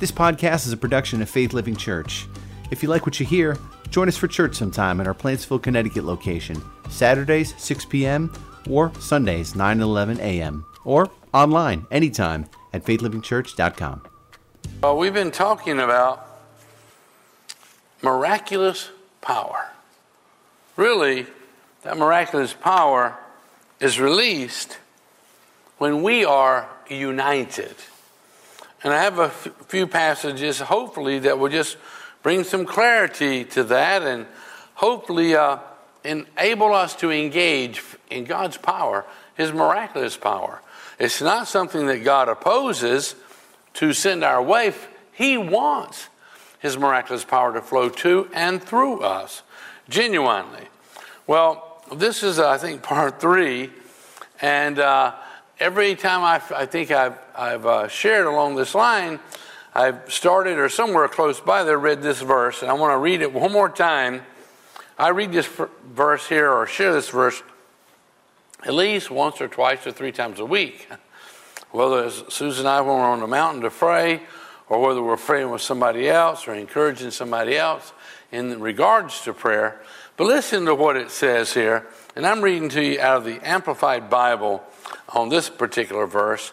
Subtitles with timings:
[0.00, 2.26] This podcast is a production of Faith Living Church.
[2.70, 3.58] If you like what you hear,
[3.90, 6.56] join us for church sometime at our Plantsville, Connecticut location,
[6.88, 8.32] Saturdays 6 p.m.
[8.70, 10.64] or Sundays 9 and 11 a.m.
[10.86, 14.02] or online anytime at faithlivingchurch.com.
[14.82, 16.26] Well, uh, we've been talking about
[18.00, 18.88] miraculous
[19.20, 19.68] power.
[20.78, 21.26] Really,
[21.82, 23.18] that miraculous power
[23.80, 24.78] is released
[25.76, 27.74] when we are united.
[28.82, 31.76] And I have a f- few passages, hopefully, that will just
[32.22, 34.26] bring some clarity to that and
[34.74, 35.58] hopefully uh,
[36.04, 39.04] enable us to engage in God's power,
[39.36, 40.62] His miraculous power.
[40.98, 43.14] It's not something that God opposes
[43.74, 44.72] to send our way.
[45.12, 46.08] He wants
[46.58, 49.42] His miraculous power to flow to and through us,
[49.88, 50.68] genuinely.
[51.26, 53.70] Well, this is, I think, part three.
[54.40, 55.14] And uh,
[55.60, 59.20] every time I, I think I've, I've uh, shared along this line,
[59.74, 63.20] I've started or somewhere close by there read this verse, and I want to read
[63.20, 64.22] it one more time.
[64.98, 65.48] I read this
[65.84, 67.42] verse here or share this verse
[68.64, 70.88] at least once or twice or three times a week.
[71.70, 74.22] Whether it's Susan and I when we're on the mountain to pray,
[74.68, 77.92] or whether we're praying with somebody else or encouraging somebody else
[78.32, 79.80] in regards to prayer.
[80.16, 83.40] But listen to what it says here, and I'm reading to you out of the
[83.46, 84.62] Amplified Bible
[85.08, 86.52] on this particular verse.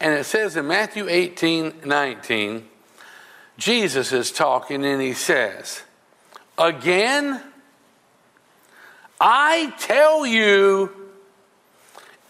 [0.00, 2.68] And it says in Matthew 18 19,
[3.56, 5.82] Jesus is talking and he says,
[6.58, 7.40] Again,
[9.20, 10.90] I tell you,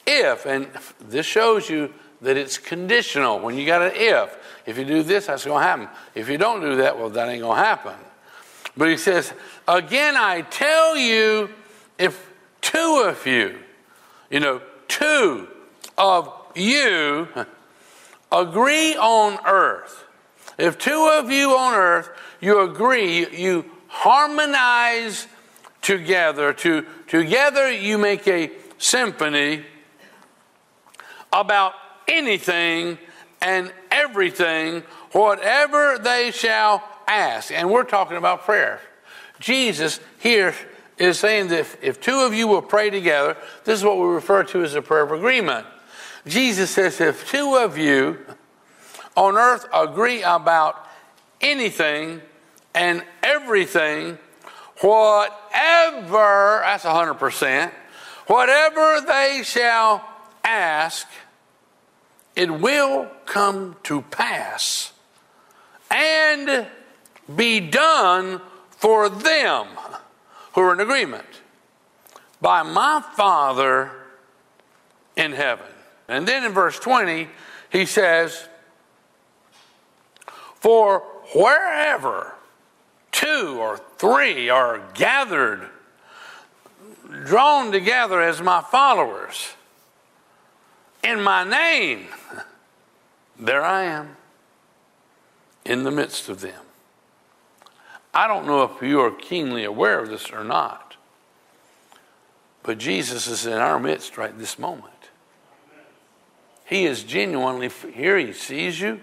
[0.07, 0.69] if, and
[1.01, 4.37] this shows you that it's conditional when you got an if.
[4.67, 5.89] If you do this, that's going to happen.
[6.15, 7.95] If you don't do that, well, that ain't going to happen.
[8.77, 9.33] But he says,
[9.67, 11.51] Again, I tell you,
[11.99, 12.26] if
[12.61, 13.59] two of you,
[14.31, 15.49] you know, two
[15.97, 17.29] of you
[18.33, 20.05] agree on earth,
[20.59, 25.27] if two of you on earth, you agree, you harmonize
[25.83, 29.65] together, to, together you make a symphony
[31.33, 31.75] about
[32.09, 32.99] anything
[33.41, 37.53] and everything, whatever they shall ask.
[37.53, 38.81] And we're talking about prayer.
[39.39, 40.55] Jesus here
[40.99, 44.07] is saying that if, if two of you will pray together, this is what we
[44.07, 45.67] refer to as a prayer of agreement.
[46.27, 48.19] Jesus says, if two of you
[49.17, 50.87] on earth agree about
[51.41, 52.21] anything
[52.75, 54.19] and everything,
[54.81, 57.73] whatever, that's 100%,
[58.27, 60.05] whatever they shall
[60.43, 61.07] ask,
[62.35, 64.93] it will come to pass
[65.91, 66.67] and
[67.35, 68.41] be done
[68.71, 69.67] for them
[70.57, 71.43] who are in agreement
[72.41, 73.91] by my Father
[75.15, 75.67] in heaven.
[76.09, 77.29] And then in verse 20,
[77.71, 78.49] he says,
[80.55, 81.01] For
[81.35, 82.33] wherever
[83.13, 85.69] two or three are gathered,
[87.27, 89.53] drawn together as my followers,
[91.05, 92.07] in my name,
[93.39, 94.17] there I am
[95.67, 96.66] in the midst of them.
[98.17, 100.97] I don't know if you are keenly aware of this or not,
[102.63, 104.95] but Jesus is in our midst right this moment.
[106.65, 108.17] He is genuinely here.
[108.17, 109.03] He sees you,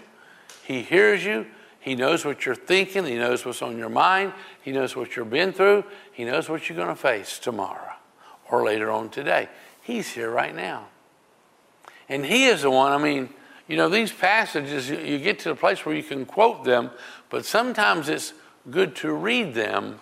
[0.64, 1.46] He hears you,
[1.78, 4.32] He knows what you're thinking, He knows what's on your mind,
[4.62, 7.92] He knows what you've been through, He knows what you're going to face tomorrow
[8.50, 9.48] or later on today.
[9.80, 10.88] He's here right now.
[12.08, 13.28] And He is the one, I mean,
[13.68, 16.90] you know, these passages, you get to the place where you can quote them,
[17.30, 18.32] but sometimes it's
[18.70, 20.00] good to read them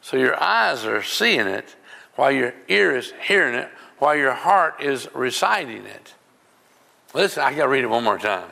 [0.00, 1.76] so your eyes are seeing it
[2.16, 6.14] while your ear is hearing it, while your heart is reciting it.
[7.14, 8.48] Listen, I got to read it one more time.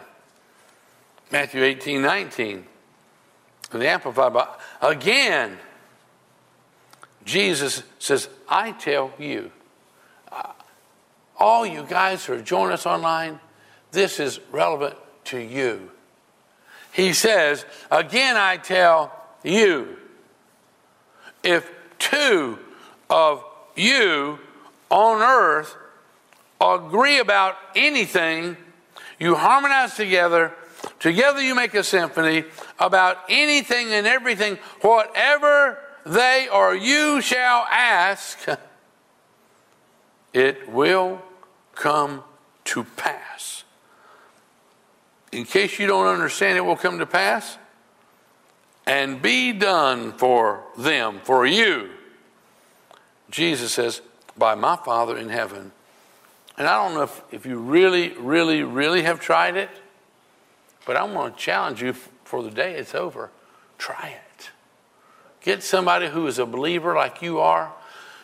[1.30, 2.64] Matthew 18, 19.
[3.70, 4.48] The Amplified.
[4.80, 5.58] Again,
[7.24, 9.50] Jesus says, I tell you,
[10.32, 10.52] uh,
[11.38, 13.38] all you guys who are joining us online,
[13.92, 15.90] this is relevant to you.
[16.92, 19.12] He says, Again, I tell
[19.42, 19.96] you,
[21.42, 22.58] if two
[23.08, 23.44] of
[23.76, 24.38] you
[24.90, 25.76] on earth
[26.60, 28.56] agree about anything,
[29.18, 30.52] you harmonize together,
[30.98, 32.44] together you make a symphony
[32.78, 38.38] about anything and everything, whatever they or you shall ask,
[40.32, 41.22] it will
[41.74, 42.22] come
[42.64, 43.64] to pass.
[45.30, 47.58] In case you don't understand, it will come to pass
[48.88, 51.90] and be done for them, for you.
[53.30, 54.00] Jesus says,
[54.36, 55.72] by my Father in heaven.
[56.56, 59.68] And I don't know if, if you really, really, really have tried it,
[60.86, 63.30] but I'm going to challenge you for the day it's over,
[63.76, 64.50] try it.
[65.42, 67.72] Get somebody who is a believer like you are.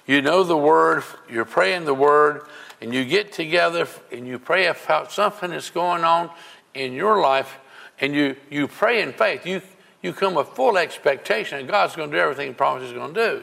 [0.07, 2.43] You know the word, you're praying the word,
[2.81, 6.31] and you get together and you pray about something that's going on
[6.73, 7.59] in your life,
[8.01, 9.47] and you, you pray in faith.
[9.47, 9.63] You,
[10.05, 13.15] you come with full expectation that God's going to do everything He promises He's going
[13.15, 13.43] to do.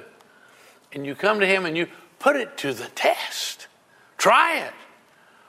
[0.93, 1.87] And you come to Him and you
[2.19, 3.67] put it to the test.
[4.17, 4.73] Try it.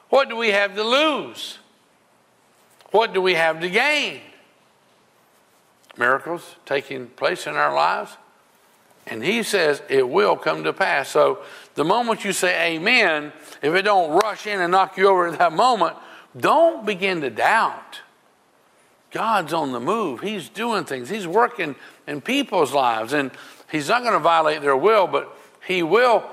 [0.08, 1.58] What do we have to lose?
[2.90, 4.20] What do we have to gain?
[5.98, 8.16] Miracles taking place in our lives.
[9.06, 11.10] And he says it will come to pass.
[11.10, 11.42] So
[11.74, 15.38] the moment you say amen, if it don't rush in and knock you over at
[15.38, 15.96] that moment,
[16.38, 18.00] don't begin to doubt.
[19.12, 20.20] God's on the move.
[20.20, 21.08] He's doing things.
[21.08, 21.76] He's working
[22.06, 23.12] in people's lives.
[23.12, 23.30] And
[23.70, 25.36] he's not going to violate their will, but
[25.66, 26.24] he will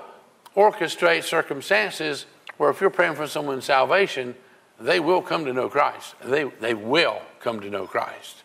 [0.55, 2.25] orchestrate circumstances
[2.57, 4.35] where if you're praying for someone's salvation,
[4.79, 6.15] they will come to know Christ.
[6.23, 8.43] They, they will come to know Christ.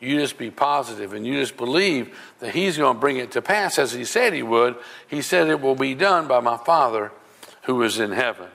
[0.00, 3.42] You just be positive and you just believe that He's going to bring it to
[3.42, 4.76] pass as He said He would.
[5.06, 7.12] He said, It will be done by my Father
[7.62, 8.48] who is in heaven.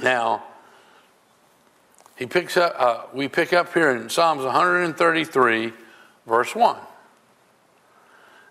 [0.00, 0.44] Now,
[2.20, 5.72] he picks up, uh, we pick up here in Psalms 133,
[6.26, 6.76] verse 1.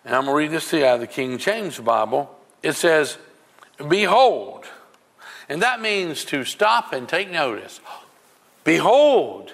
[0.04, 2.36] And I'm going to read this to you out of the King James Bible.
[2.64, 3.20] It says,
[3.88, 4.66] Behold,
[5.48, 7.80] and that means to stop and take notice.
[8.64, 9.54] Behold,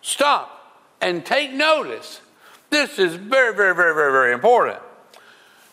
[0.00, 2.20] stop and take notice.
[2.70, 4.78] This is very, very, very, very, very important.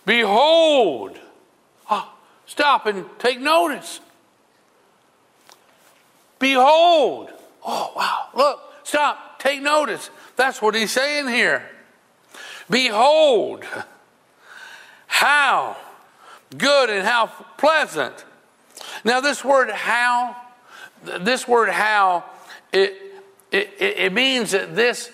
[0.03, 1.19] Behold,
[2.47, 3.99] stop and take notice.
[6.39, 7.31] Behold,
[7.65, 10.09] oh, wow, look, stop, take notice.
[10.35, 11.69] That's what he's saying here.
[12.69, 13.63] Behold,
[15.07, 15.77] how
[16.57, 17.27] good and how
[17.57, 18.25] pleasant
[19.03, 20.35] now, this word how,
[21.03, 22.25] this word how,
[22.71, 22.95] it,
[23.51, 25.11] it, it means that this,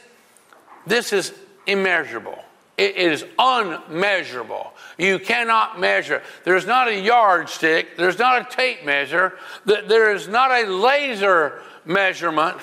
[0.86, 1.34] this is
[1.68, 2.42] immeasurable.
[2.78, 4.74] It is unmeasurable.
[4.98, 6.22] You cannot measure.
[6.44, 7.98] There's not a yardstick.
[7.98, 9.34] There's not a tape measure.
[9.66, 12.58] There is not a laser measurement.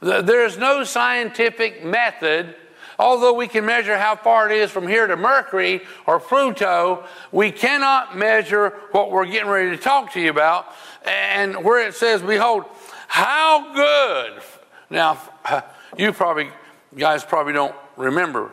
[0.00, 2.54] There is no scientific method
[2.98, 7.52] Although we can measure how far it is from here to Mercury or Pluto, we
[7.52, 10.66] cannot measure what we're getting ready to talk to you about.
[11.06, 12.64] And where it says, Behold,
[13.06, 14.42] how good.
[14.90, 15.18] Now,
[15.96, 16.50] you probably,
[16.96, 18.50] guys probably don't remember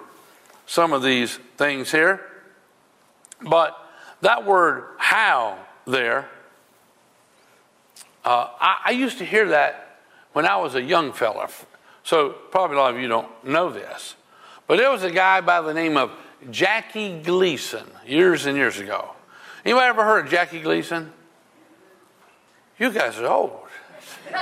[0.67, 2.21] some of these things here,
[3.45, 3.77] but
[4.21, 6.29] that word how there,
[8.23, 9.99] uh, I, I used to hear that
[10.33, 11.49] when I was a young fella.
[12.03, 14.15] So probably a lot of you don't know this.
[14.67, 16.11] But there was a guy by the name of
[16.51, 19.11] Jackie Gleason years and years ago.
[19.63, 21.11] Anybody ever heard of Jackie Gleason?
[22.77, 23.67] You guys are old.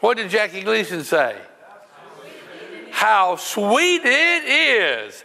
[0.00, 1.36] what did Jackie Gleason say?
[2.90, 5.24] How sweet it is.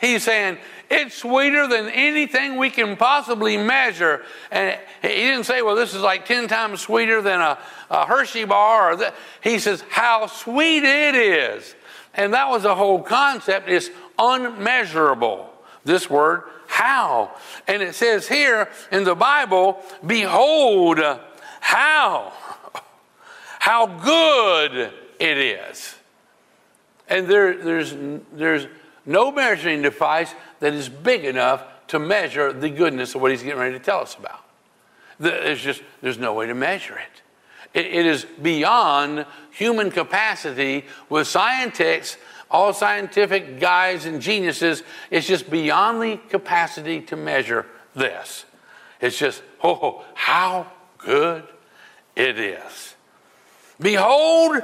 [0.00, 0.58] He's saying,
[0.90, 4.22] it's sweeter than anything we can possibly measure.
[4.50, 7.58] And he didn't say, well, this is like 10 times sweeter than a,
[7.90, 8.92] a Hershey bar.
[8.92, 9.12] Or.
[9.42, 11.74] He says, how sweet it is.
[12.14, 15.50] And that was the whole concept is unmeasurable.
[15.84, 17.34] This word, how.
[17.66, 21.00] And it says here in the Bible, behold,
[21.60, 22.32] how.
[23.58, 25.94] How good it is.
[27.08, 27.94] And there, there's,
[28.32, 28.66] there's
[29.06, 33.58] no measuring device that is big enough to measure the goodness of what he's getting
[33.58, 34.40] ready to tell us about.
[35.18, 37.22] There's just, there's no way to measure it.
[37.74, 42.16] It is beyond human capacity with scientists,
[42.50, 44.82] all scientific guys and geniuses.
[45.10, 48.44] It's just beyond the capacity to measure this.
[49.00, 51.44] It's just, oh, how good
[52.14, 52.94] it is.
[53.80, 54.62] Behold,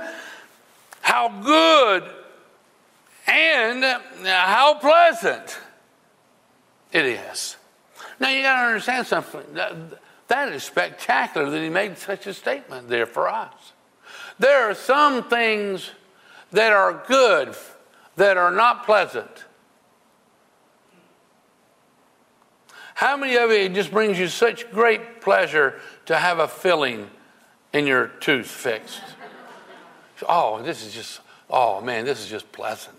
[1.00, 2.04] how good
[3.30, 5.58] and uh, how pleasant
[6.92, 7.56] it is.
[8.18, 9.42] Now you got to understand something.
[10.28, 13.72] That is spectacular that he made such a statement there for us.
[14.38, 15.90] There are some things
[16.52, 17.54] that are good
[18.16, 19.44] that are not pleasant.
[22.94, 27.08] How many of you it just brings you such great pleasure to have a filling
[27.72, 29.00] in your tooth fixed?
[30.28, 31.20] Oh, this is just,
[31.50, 32.96] oh man, this is just pleasant.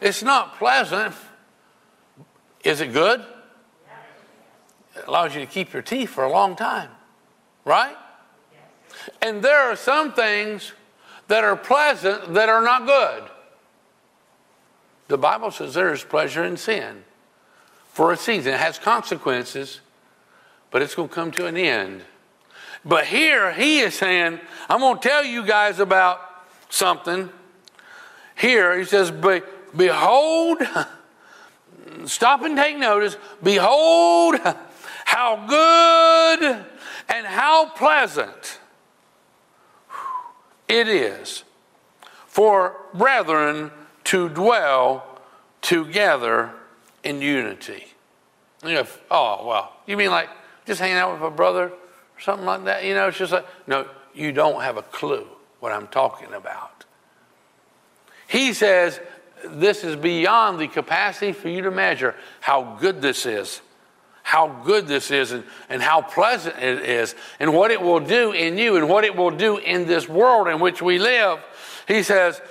[0.00, 1.14] It's not pleasant.
[2.62, 3.24] Is it good?
[4.96, 6.90] It allows you to keep your teeth for a long time,
[7.64, 7.96] right?
[9.20, 10.72] And there are some things
[11.28, 13.24] that are pleasant that are not good.
[15.08, 17.04] The Bible says there is pleasure in sin
[17.88, 18.54] for a season.
[18.54, 19.80] It has consequences,
[20.70, 22.02] but it's going to come to an end.
[22.84, 26.20] But here he is saying, I'm going to tell you guys about
[26.74, 27.30] something.
[28.36, 29.42] Here he says, Be-
[29.76, 30.62] Behold,
[32.06, 33.16] stop and take notice.
[33.42, 34.36] Behold,
[35.04, 36.64] how good
[37.08, 38.58] and how pleasant
[40.68, 41.44] it is
[42.26, 43.70] for brethren
[44.04, 45.20] to dwell
[45.62, 46.52] together
[47.02, 47.86] in unity.
[48.64, 50.28] You know, oh, well, you mean like
[50.66, 52.84] just hanging out with a brother or something like that?
[52.84, 55.26] You know, it's just like, no, you don't have a clue
[55.64, 56.84] what I'm talking about.
[58.28, 59.00] He says,
[59.46, 63.62] this is beyond the capacity for you to measure how good this is,
[64.22, 68.32] how good this is, and, and how pleasant it is, and what it will do
[68.32, 71.38] in you, and what it will do in this world in which we live.
[71.88, 72.42] He says,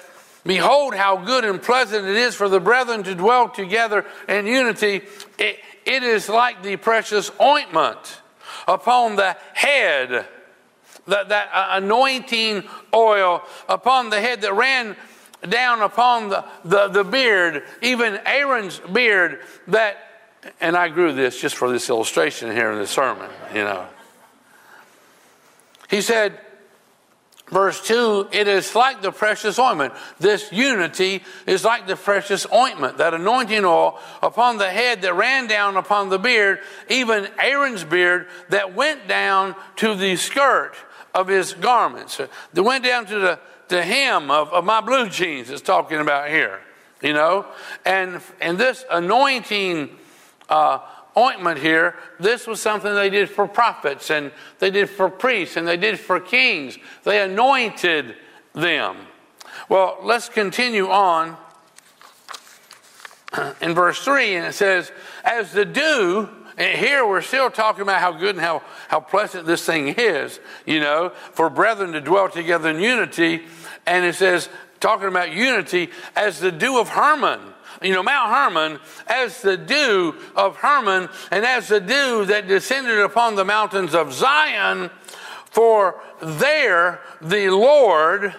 [0.44, 5.04] Behold, how good and pleasant it is for the brethren to dwell together in unity.
[5.38, 8.22] It, it is like the precious ointment
[8.68, 10.26] upon the head,
[11.08, 14.96] that, that uh, anointing oil upon the head that ran
[15.48, 19.98] down upon the, the, the beard, even Aaron's beard, that,
[20.62, 23.86] and I grew this just for this illustration here in the sermon, you know.
[25.90, 26.40] He said,
[27.54, 29.94] Verse 2 it is like the precious ointment.
[30.20, 35.46] This unity is like the precious ointment, that anointing oil upon the head that ran
[35.48, 40.74] down upon the beard, even Aaron's beard that went down to the skirt
[41.14, 42.20] of his garments.
[42.54, 46.30] That went down to the, the hem of, of my blue jeans, it's talking about
[46.30, 46.62] here,
[47.02, 47.46] you know.
[47.86, 49.90] And, and this anointing
[50.50, 50.80] uh,
[51.18, 55.68] ointment here, this was something they did for prophets and they did for priests and
[55.68, 56.78] they did for kings.
[57.04, 58.16] They anointed
[58.54, 58.98] them.
[59.70, 61.38] Well, let's continue on
[63.62, 64.92] in verse 3, and it says,
[65.24, 69.46] As the dew, and here we're still talking about how good and how, how pleasant
[69.46, 73.44] this thing is, you know, for brethren to dwell together in unity.
[73.86, 77.40] And it says, talking about unity, as the dew of Hermon
[77.82, 83.00] you know, Mount Hermon as the dew of Hermon and as the dew that descended
[83.00, 84.90] upon the mountains of Zion,
[85.46, 88.34] for there the Lord,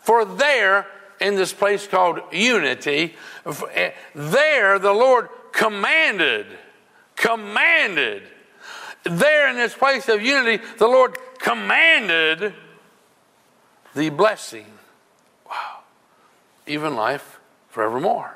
[0.00, 0.86] for there
[1.20, 3.14] in this place called unity,
[3.74, 6.46] eh, there the Lord commanded,
[7.16, 8.22] commanded,
[9.04, 12.54] there in this place of unity, the Lord commanded
[13.94, 14.66] the blessing.
[15.46, 15.80] Wow.
[16.66, 18.34] Even life forevermore.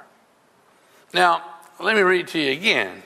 [1.15, 1.43] Now,
[1.81, 3.03] let me read to you again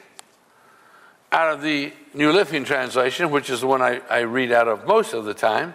[1.30, 4.86] out of the New Living Translation, which is the one I, I read out of
[4.86, 5.74] most of the time.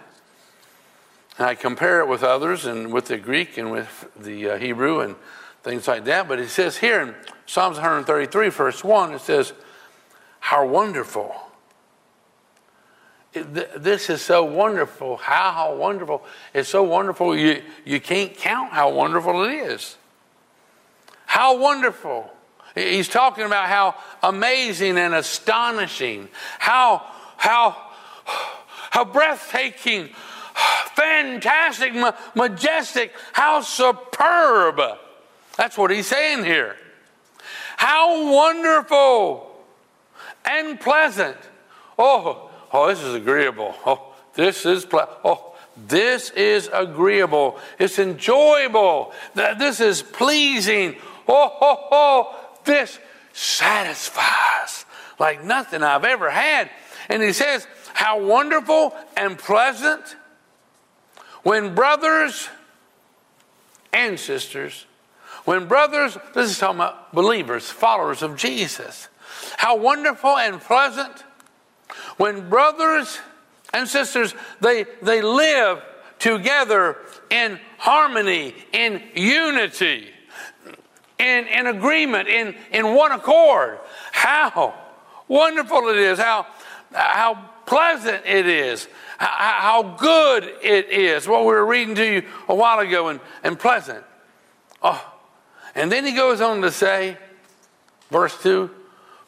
[1.38, 5.00] And I compare it with others and with the Greek and with the uh, Hebrew
[5.00, 5.16] and
[5.62, 6.28] things like that.
[6.28, 7.14] But it says here in
[7.46, 9.52] Psalms 133, verse 1, it says,
[10.40, 11.34] How wonderful.
[13.32, 15.16] This is so wonderful.
[15.18, 16.24] How, how wonderful.
[16.54, 19.96] It's so wonderful, you, you can't count how wonderful it is.
[21.26, 22.30] How wonderful.
[22.74, 26.28] He's talking about how amazing and astonishing,
[26.58, 27.04] how,
[27.36, 27.76] how,
[28.90, 30.10] how breathtaking,
[30.94, 31.92] fantastic,
[32.34, 34.80] majestic, how superb.
[35.56, 36.76] That's what he's saying here.
[37.76, 39.47] How wonderful
[40.48, 41.36] and pleasant.
[41.98, 43.74] Oh, oh, this is agreeable.
[43.84, 47.58] Oh, this is ple- oh, this is agreeable.
[47.78, 49.12] It's enjoyable.
[49.34, 50.96] That this is pleasing.
[51.28, 52.98] Oh, oh, oh, this
[53.32, 54.84] satisfies
[55.18, 56.70] like nothing I've ever had.
[57.08, 60.16] And he says, How wonderful and pleasant
[61.42, 62.48] when brothers
[63.92, 64.86] and sisters,
[65.44, 69.08] when brothers, this is talking about believers, followers of Jesus,
[69.56, 71.24] how wonderful and pleasant
[72.16, 73.18] when brothers
[73.72, 75.82] and sisters, they, they live
[76.18, 76.96] together
[77.30, 80.08] in harmony, in unity
[81.18, 83.78] in, in agreement, in, in one accord.
[84.12, 84.74] How
[85.26, 86.46] wonderful it is, how,
[86.92, 88.88] how pleasant it is,
[89.18, 91.26] how, how good it is.
[91.26, 94.04] What we were reading to you a while ago, and, and pleasant.
[94.82, 95.14] Oh.
[95.74, 97.16] And then he goes on to say,
[98.10, 98.70] verse 2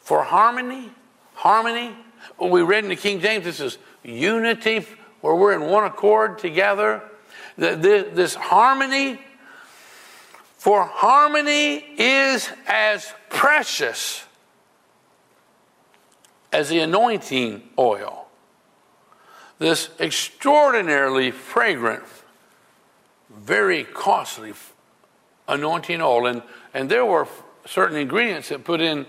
[0.01, 0.91] for harmony,
[1.35, 1.95] harmony,
[2.39, 4.85] we read in the King James, this is unity,
[5.21, 7.03] where we're in one accord together.
[7.57, 9.19] This harmony
[10.57, 14.23] for harmony is as precious
[16.51, 18.27] as the anointing oil.
[19.59, 22.03] This extraordinarily fragrant,
[23.29, 24.53] very costly
[25.47, 26.27] anointing oil.
[26.27, 26.43] And,
[26.73, 27.27] and there were
[27.65, 29.05] certain ingredients that put in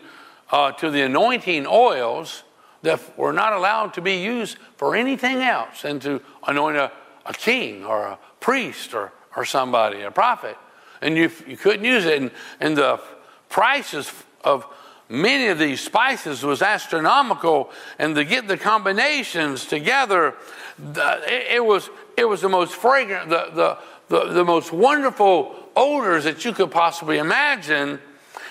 [0.52, 2.44] uh, to the anointing oils
[2.82, 6.92] that were not allowed to be used for anything else and to anoint a,
[7.26, 10.56] a king or a priest or, or somebody, a prophet.
[11.00, 12.20] And you, you couldn't use it.
[12.20, 12.30] And,
[12.60, 13.00] and the
[13.48, 14.12] prices
[14.44, 14.66] of
[15.08, 17.70] many of these spices was astronomical.
[17.98, 20.34] And to get the combinations together,
[20.78, 23.78] the, it, it, was, it was the most fragrant, the, the,
[24.08, 28.00] the, the most wonderful odors that you could possibly imagine.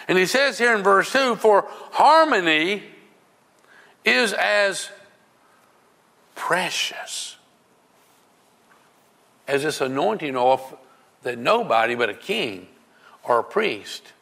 [0.08, 2.84] And he says here in verse 2 for harmony
[4.04, 4.90] is as
[6.36, 7.38] precious
[9.48, 10.80] as this anointing oil
[11.24, 12.68] that nobody but a king
[13.24, 14.14] or a priest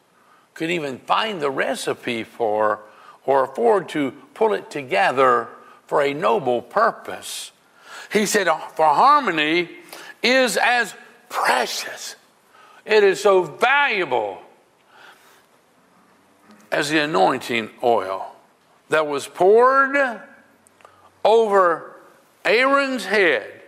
[0.53, 2.79] could even find the recipe for
[3.25, 5.47] or afford to pull it together
[5.87, 7.51] for a noble purpose.
[8.11, 9.69] He said, For harmony
[10.21, 10.93] is as
[11.29, 12.15] precious,
[12.85, 14.41] it is so valuable
[16.71, 18.35] as the anointing oil
[18.89, 20.21] that was poured
[21.23, 21.95] over
[22.45, 23.61] Aaron's head.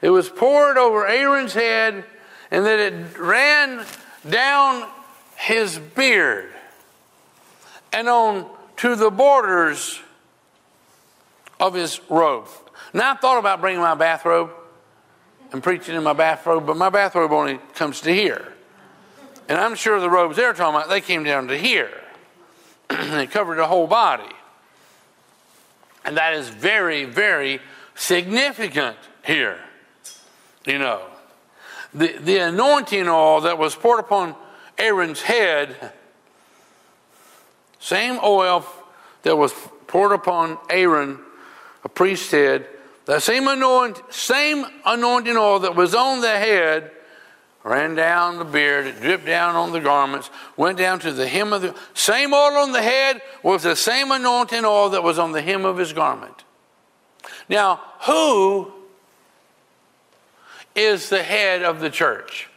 [0.00, 2.04] It was poured over Aaron's head,
[2.50, 3.84] and that it ran
[4.28, 4.88] down
[5.36, 6.52] his beard
[7.92, 10.00] and on to the borders
[11.60, 12.48] of his robe.
[12.92, 14.50] Now I thought about bringing my bathrobe
[15.52, 18.52] and preaching in my bathrobe, but my bathrobe only comes to here.
[19.52, 21.90] And I'm sure the robes they're talking about, they came down to here.
[22.90, 24.32] and it covered the whole body.
[26.06, 27.60] And that is very, very
[27.94, 29.58] significant here.
[30.64, 31.02] You know,
[31.92, 34.36] the, the anointing oil that was poured upon
[34.78, 35.92] Aaron's head,
[37.78, 38.64] same oil
[39.22, 39.52] that was
[39.86, 41.18] poured upon Aaron,
[41.84, 42.66] a priest's head,
[43.04, 46.90] that same, anoint, same anointing oil that was on the head
[47.64, 51.52] ran down the beard, it dripped down on the garments, went down to the hem
[51.52, 55.32] of the same oil on the head was the same anointing oil that was on
[55.32, 56.44] the hem of his garment.
[57.48, 58.72] Now, who
[60.74, 62.48] is the head of the church?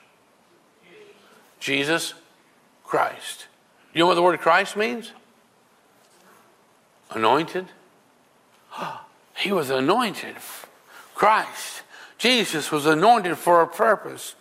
[1.59, 2.13] Jesus
[2.83, 3.48] Christ.
[3.94, 5.11] You know what the word Christ means?
[7.11, 7.68] Anointed.
[9.37, 10.37] He was anointed.
[11.13, 11.83] Christ.
[12.18, 14.35] Jesus was anointed for a purpose.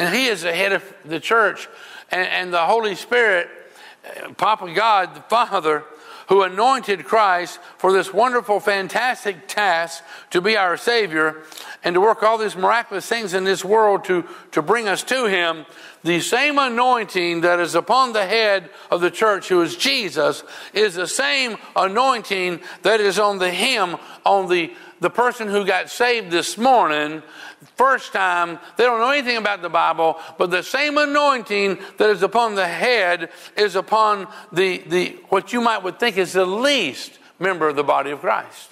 [0.00, 1.68] And He is the head of the church.
[2.10, 3.50] And, and the Holy Spirit,
[4.38, 5.84] Papa God, the Father,
[6.28, 11.42] who anointed Christ for this wonderful, fantastic task to be our Savior
[11.84, 15.26] and to work all these miraculous things in this world to, to bring us to
[15.26, 15.66] Him,
[16.02, 20.94] the same anointing that is upon the head of the church, who is Jesus, is
[20.94, 26.30] the same anointing that is on the hem, on the, the person who got saved
[26.30, 27.22] this morning
[27.76, 28.58] first time.
[28.76, 32.66] They don't know anything about the Bible, but the same anointing that is upon the
[32.66, 37.76] head is upon the, the what you might would think is the least member of
[37.76, 38.68] the body of Christ.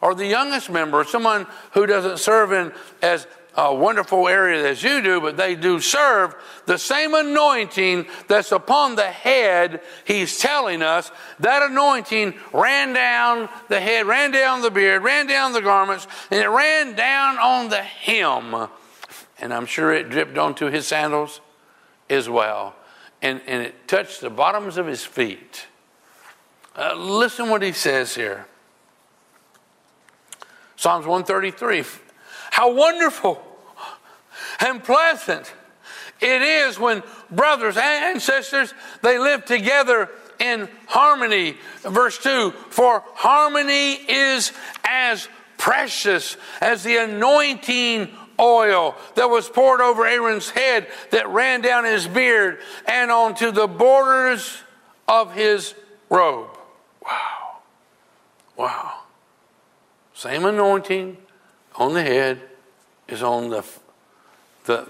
[0.00, 5.00] Or the youngest member, someone who doesn't serve in as a wonderful area as you
[5.00, 6.34] do, but they do serve
[6.66, 9.80] the same anointing that's upon the head.
[10.04, 15.52] He's telling us that anointing ran down the head, ran down the beard, ran down
[15.52, 18.68] the garments, and it ran down on the hem.
[19.40, 21.40] And I'm sure it dripped onto his sandals
[22.10, 22.74] as well.
[23.22, 25.66] And, and it touched the bottoms of his feet.
[26.76, 28.46] Uh, listen what he says here.
[30.76, 31.84] Psalms 133
[32.54, 33.42] how wonderful
[34.60, 35.52] and pleasant
[36.20, 41.56] it is when brothers and sisters they live together in harmony.
[41.82, 44.52] Verse 2 For harmony is
[44.84, 51.84] as precious as the anointing oil that was poured over Aaron's head that ran down
[51.84, 54.58] his beard and onto the borders
[55.08, 55.74] of his
[56.08, 56.56] robe.
[57.04, 57.56] Wow.
[58.56, 59.00] Wow.
[60.14, 61.16] Same anointing,
[61.76, 62.40] on the head
[63.08, 63.64] is on the,
[64.64, 64.86] the,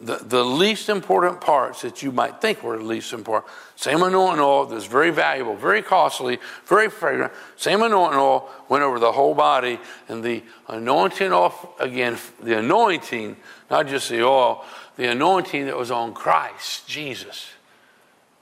[0.00, 3.52] the, the least important parts that you might think were the least important.
[3.76, 7.32] Same anointing oil that's very valuable, very costly, very fragrant.
[7.56, 9.78] Same anointing oil went over the whole body,
[10.08, 13.36] and the anointing oil, again, the anointing,
[13.70, 14.64] not just the oil,
[14.96, 17.50] the anointing that was on Christ, Jesus,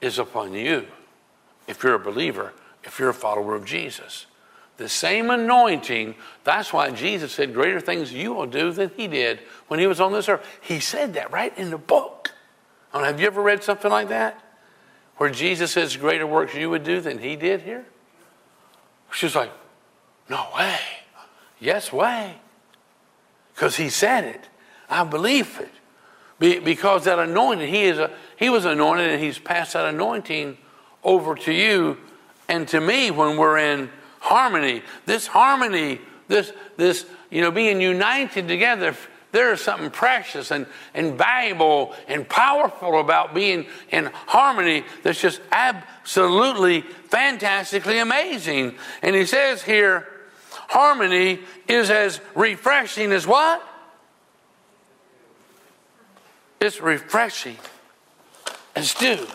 [0.01, 0.87] is upon you
[1.67, 2.53] if you're a believer,
[2.85, 4.27] if you're a follower of Jesus.
[4.79, 6.14] The same anointing,
[6.45, 10.01] that's why Jesus said, Greater things you will do than he did when he was
[10.01, 10.47] on this earth.
[10.61, 12.33] He said that right in the book.
[12.95, 14.43] I have you ever read something like that?
[15.17, 17.87] Where Jesus says, Greater works you would do than he did here?
[19.12, 19.51] She's like,
[20.31, 20.79] No way.
[21.59, 22.37] Yes, way.
[23.55, 24.49] Because he said it.
[24.88, 25.73] I believe it.
[26.38, 30.57] Be, because that anointing, he, is a, he was anointed and he's passed that anointing
[31.03, 31.99] over to you
[32.49, 34.83] and to me when we're in harmony.
[35.07, 38.95] This harmony, this, this, you know, being united together,
[39.31, 45.41] there is something precious and, and valuable and powerful about being in harmony that's just
[45.53, 48.75] absolutely fantastically amazing.
[49.03, 50.07] And he says here,
[50.51, 53.63] harmony is as refreshing as what?
[56.61, 57.59] It's refreshing
[58.75, 59.27] as dew.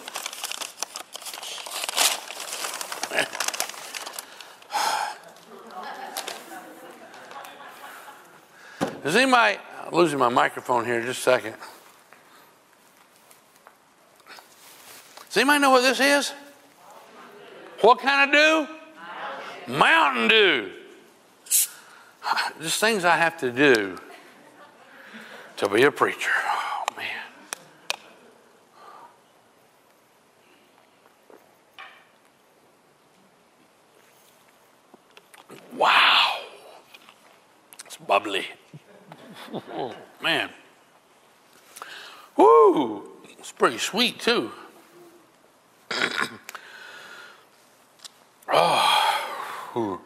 [9.03, 11.55] Does anybody, I'm losing my microphone here just a second.
[15.27, 16.31] Does anybody know what this is?
[17.81, 18.67] What kind of
[19.67, 19.73] dew?
[19.73, 20.71] Mountain dew.
[22.61, 23.97] Just things I have to do
[25.57, 26.31] to be a preacher.
[26.33, 27.07] Oh, man.
[35.75, 36.37] Wow.
[37.85, 38.45] It's bubbly.
[39.53, 40.49] Oh, man.
[42.35, 43.09] Woo!
[43.37, 44.51] It's pretty sweet, too.
[48.51, 49.09] oh.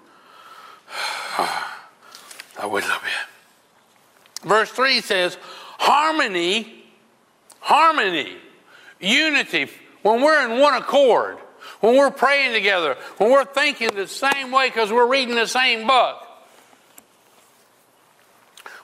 [2.59, 4.47] I would love it.
[4.47, 5.37] Verse 3 says,
[5.77, 6.83] harmony,
[7.59, 8.37] harmony,
[8.99, 9.69] unity.
[10.01, 11.37] When we're in one accord,
[11.79, 15.87] when we're praying together, when we're thinking the same way because we're reading the same
[15.87, 16.26] book,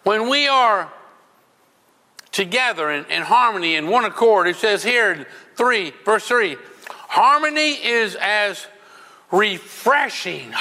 [0.04, 0.92] when we are
[2.32, 6.58] together in, in, harmony in one accord, it says here, in 3, verse 3,
[7.08, 8.68] harmony is as
[9.32, 10.54] refreshing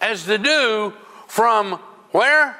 [0.00, 0.92] as the dew
[1.26, 1.72] from
[2.10, 2.56] where?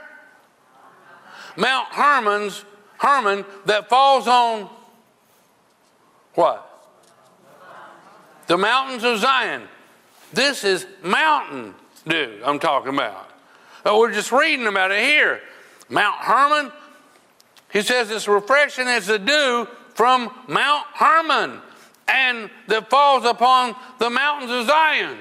[1.57, 2.64] Mount Hermon's
[2.98, 4.68] Hermon that falls on
[6.35, 6.64] what?
[8.46, 9.62] The mountains of Zion.
[10.33, 11.74] This is mountain
[12.07, 13.27] dew I'm talking about.
[13.88, 15.40] Oh, we're just reading about it here.
[15.88, 16.70] Mount Hermon,
[17.72, 21.62] he says it's refreshing as the dew from Mount Hermon
[22.07, 25.16] and that falls upon the mountains of Zion.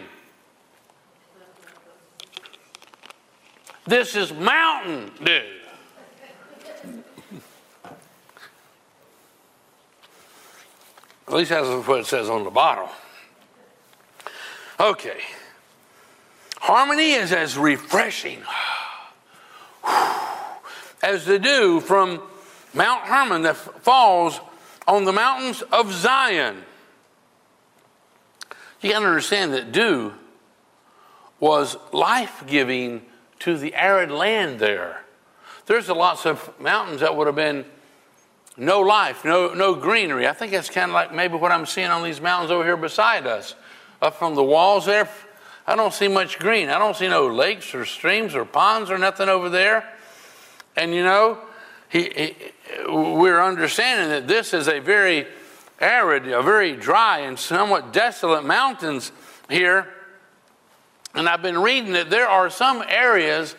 [3.86, 5.42] This is Mountain Dew.
[11.30, 12.90] At least that's what it says on the bottle.
[14.78, 15.22] Okay.
[16.68, 18.42] Harmony is as refreshing
[21.02, 22.22] as the dew from
[22.74, 24.42] Mount Hermon that falls
[24.86, 26.58] on the mountains of Zion.
[28.82, 30.14] You got to understand that dew
[31.40, 33.06] was life giving
[33.40, 35.06] to the arid land there.
[35.68, 37.64] There's lots of mountains that would have been
[38.58, 40.28] no life, no, no greenery.
[40.28, 42.76] I think that's kind of like maybe what I'm seeing on these mountains over here
[42.76, 43.56] beside us.
[44.02, 45.10] Up from the walls there,
[45.68, 46.70] I don't see much green.
[46.70, 49.88] I don't see no lakes or streams or ponds or nothing over there.
[50.78, 51.40] And you know,
[51.90, 52.36] he, he,
[52.88, 55.28] we're understanding that this is a very
[55.80, 59.12] arid, a very dry and somewhat desolate mountains
[59.50, 59.88] here.
[61.14, 63.56] And I've been reading that there are some areas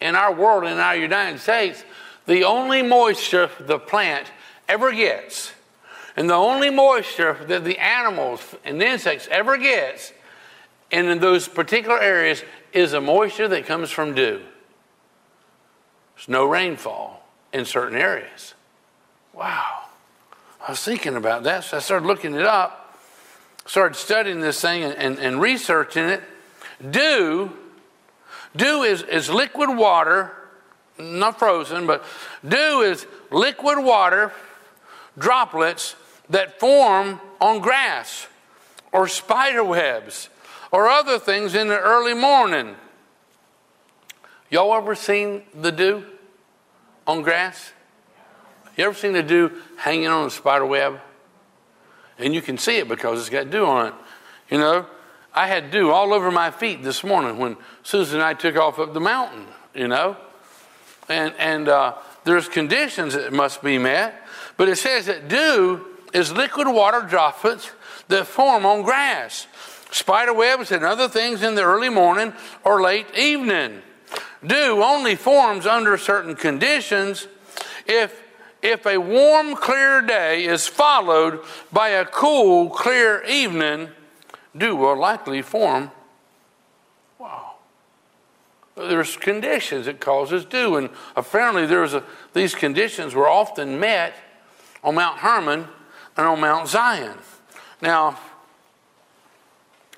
[0.00, 1.84] in our world, in our United States,
[2.26, 4.26] the only moisture the plant
[4.68, 5.52] ever gets,
[6.16, 10.12] and the only moisture that the animals and insects ever gets
[10.94, 14.40] in those particular areas is a moisture that comes from dew.
[16.14, 18.54] There's no rainfall in certain areas.
[19.32, 19.82] Wow.
[20.66, 22.96] I was thinking about that, so I started looking it up,
[23.66, 26.22] started studying this thing and, and, and researching it.
[26.90, 27.52] Dew,
[28.54, 30.32] dew is, is liquid water,
[30.98, 32.04] not frozen, but
[32.46, 34.32] dew is liquid water
[35.18, 35.96] droplets
[36.30, 38.26] that form on grass
[38.92, 40.28] or spider webs
[40.74, 42.74] or other things in the early morning.
[44.50, 46.02] Y'all ever seen the dew
[47.06, 47.70] on grass?
[48.76, 50.98] You ever seen the dew hanging on a spider web?
[52.18, 53.94] And you can see it because it's got dew on it.
[54.50, 54.86] You know,
[55.32, 58.80] I had dew all over my feet this morning when Susan and I took off
[58.80, 60.16] up the mountain, you know.
[61.08, 64.26] And, and uh, there's conditions that must be met.
[64.56, 67.70] But it says that dew is liquid water droplets
[68.08, 69.46] that form on grass,
[69.94, 72.32] spider webs, and other things in the early morning
[72.64, 73.80] or late evening.
[74.44, 77.28] Dew only forms under certain conditions
[77.86, 78.20] if
[78.60, 83.90] if a warm, clear day is followed by a cool, clear evening,
[84.56, 85.90] dew will likely form.
[87.18, 87.56] Wow.
[88.74, 92.02] There's conditions that causes dew, and apparently there's a,
[92.32, 94.14] these conditions were often met
[94.82, 95.68] on Mount Hermon
[96.16, 97.18] and on Mount Zion.
[97.82, 98.18] Now,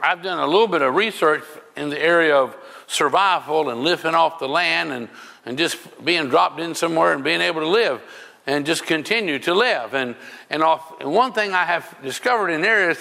[0.00, 1.42] I've done a little bit of research
[1.76, 2.56] in the area of
[2.86, 5.08] survival and living off the land and,
[5.44, 8.02] and just being dropped in somewhere and being able to live
[8.46, 9.94] and just continue to live.
[9.94, 10.14] And,
[10.50, 12.98] and, off, and one thing I have discovered in areas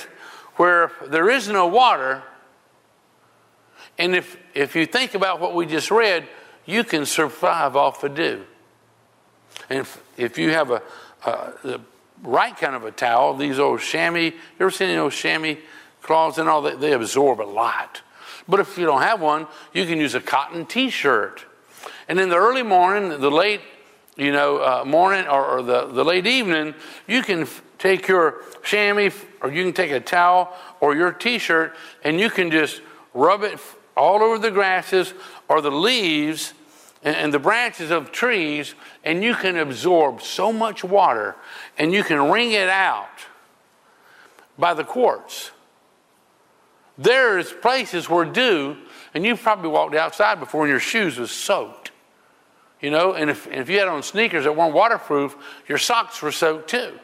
[0.55, 2.23] where there is no water,
[3.97, 6.27] and if, if you think about what we just read,
[6.65, 8.45] you can survive off of dew.
[9.69, 10.81] And if, if you have a,
[11.25, 11.81] a, the
[12.23, 15.58] right kind of a towel, these old chamois, you ever seen those chamois
[16.06, 16.80] cloths and all that?
[16.80, 18.02] They absorb a lot.
[18.48, 21.46] But if you don't have one, you can use a cotton t shirt.
[22.08, 23.62] And in the early morning, the late
[24.15, 26.74] you know, uh, morning or, or, the, the late evening,
[27.08, 31.38] you can f- take your chamois or you can take a towel or your t
[31.38, 32.82] shirt and you can just
[33.13, 33.60] rub it
[33.98, 35.13] all over the grasses
[35.50, 36.54] or the leaves
[37.04, 41.36] and, and the branches of trees, and you can absorb so much water
[41.78, 43.26] and you can wring it out
[44.58, 45.52] by the quarts.
[46.97, 48.77] There's places where dew,
[49.13, 51.91] and you've probably walked outside before and your shoes was soaked.
[52.81, 55.36] You know, and if, and if you had on sneakers that weren't waterproof,
[55.67, 56.99] your socks were soaked too.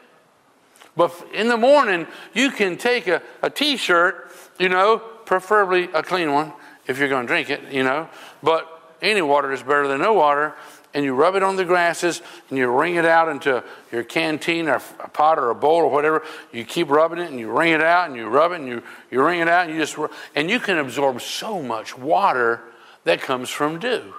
[0.96, 6.32] But in the morning, you can take a a t-shirt, you know, preferably a clean
[6.32, 6.52] one
[6.86, 8.08] if you're going to drink it, you know.
[8.42, 8.68] But
[9.00, 10.54] any water is better than no water.
[10.94, 14.68] And you rub it on the grasses and you wring it out into your canteen
[14.68, 16.22] or a pot or a bowl or whatever.
[16.52, 18.82] You keep rubbing it and you wring it out and you rub it and you,
[19.10, 19.96] you wring it out and you just,
[20.34, 22.60] and you can absorb so much water
[23.04, 24.14] that comes from dew.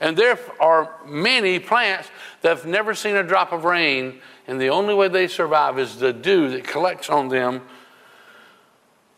[0.00, 2.08] And there are many plants
[2.40, 5.98] that have never seen a drop of rain, and the only way they survive is
[5.98, 7.62] the dew that collects on them.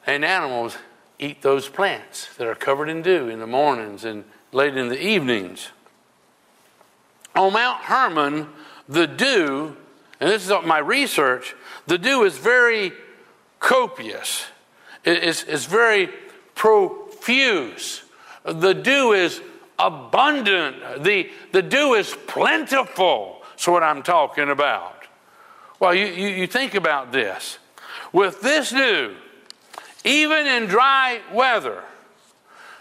[0.07, 0.77] And animals
[1.19, 5.03] eat those plants that are covered in dew in the mornings and late in the
[5.03, 5.69] evenings.
[7.35, 8.49] On Mount Hermon,
[8.89, 9.77] the dew,
[10.21, 11.55] and this is my research,
[11.87, 12.93] the dew is very
[13.59, 14.47] copious,
[15.05, 16.09] it's, it's very
[16.55, 18.03] profuse.
[18.45, 19.41] The dew is
[19.79, 21.03] abundant.
[21.03, 23.43] The, the dew is plentiful.
[23.51, 25.05] That's what I'm talking about.
[25.81, 27.59] Well, you, you, you think about this.
[28.13, 29.15] With this dew,
[30.05, 31.83] even in dry weather,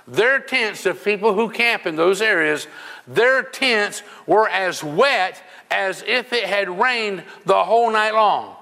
[0.08, 2.68] their tents, the people who camp in those areas,
[3.08, 8.56] their tents were as wet as if it had rained the whole night long.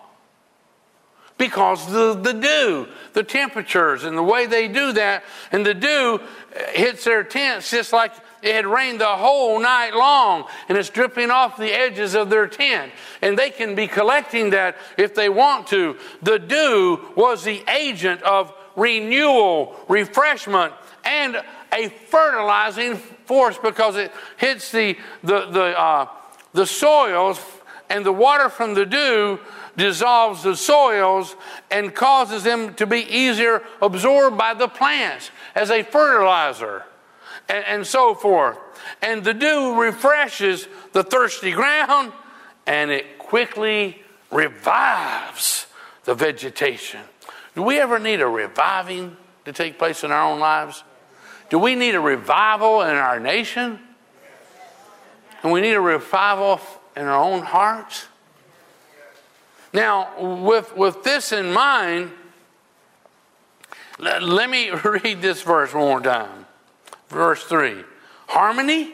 [1.37, 6.19] Because the, the dew, the temperatures, and the way they do that, and the dew
[6.69, 11.29] hits their tents just like it had rained the whole night long and it's dripping
[11.29, 12.91] off the edges of their tent.
[13.21, 15.97] And they can be collecting that if they want to.
[16.21, 20.73] The dew was the agent of renewal, refreshment,
[21.03, 21.41] and
[21.73, 22.99] a fertilizing
[23.31, 26.05] force because it hits the, the, the, uh,
[26.51, 27.39] the soils
[27.89, 29.39] and the water from the dew
[29.77, 31.37] dissolves the soils
[31.69, 36.83] and causes them to be easier absorbed by the plants as a fertilizer
[37.47, 38.57] and, and so forth.
[39.01, 42.11] And the dew refreshes the thirsty ground
[42.67, 45.67] and it quickly revives
[46.03, 46.99] the vegetation.
[47.55, 49.15] Do we ever need a reviving
[49.45, 50.83] to take place in our own lives?
[51.51, 53.77] Do we need a revival in our nation?
[55.43, 56.61] And we need a revival
[56.95, 58.07] in our own hearts?
[59.73, 62.11] Now, with, with this in mind,
[63.99, 64.69] let, let me
[65.03, 66.45] read this verse one more time.
[67.09, 67.83] Verse 3
[68.27, 68.93] Harmony?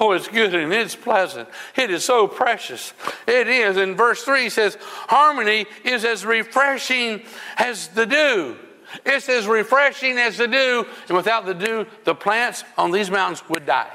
[0.00, 1.46] Oh, it's good and it's pleasant.
[1.76, 2.94] It is so precious.
[3.26, 3.76] It is.
[3.76, 7.20] And verse 3 says, Harmony is as refreshing
[7.58, 8.56] as the dew.
[9.04, 10.86] It's as refreshing as the dew.
[11.08, 13.92] And without the dew, the plants on these mountains would die.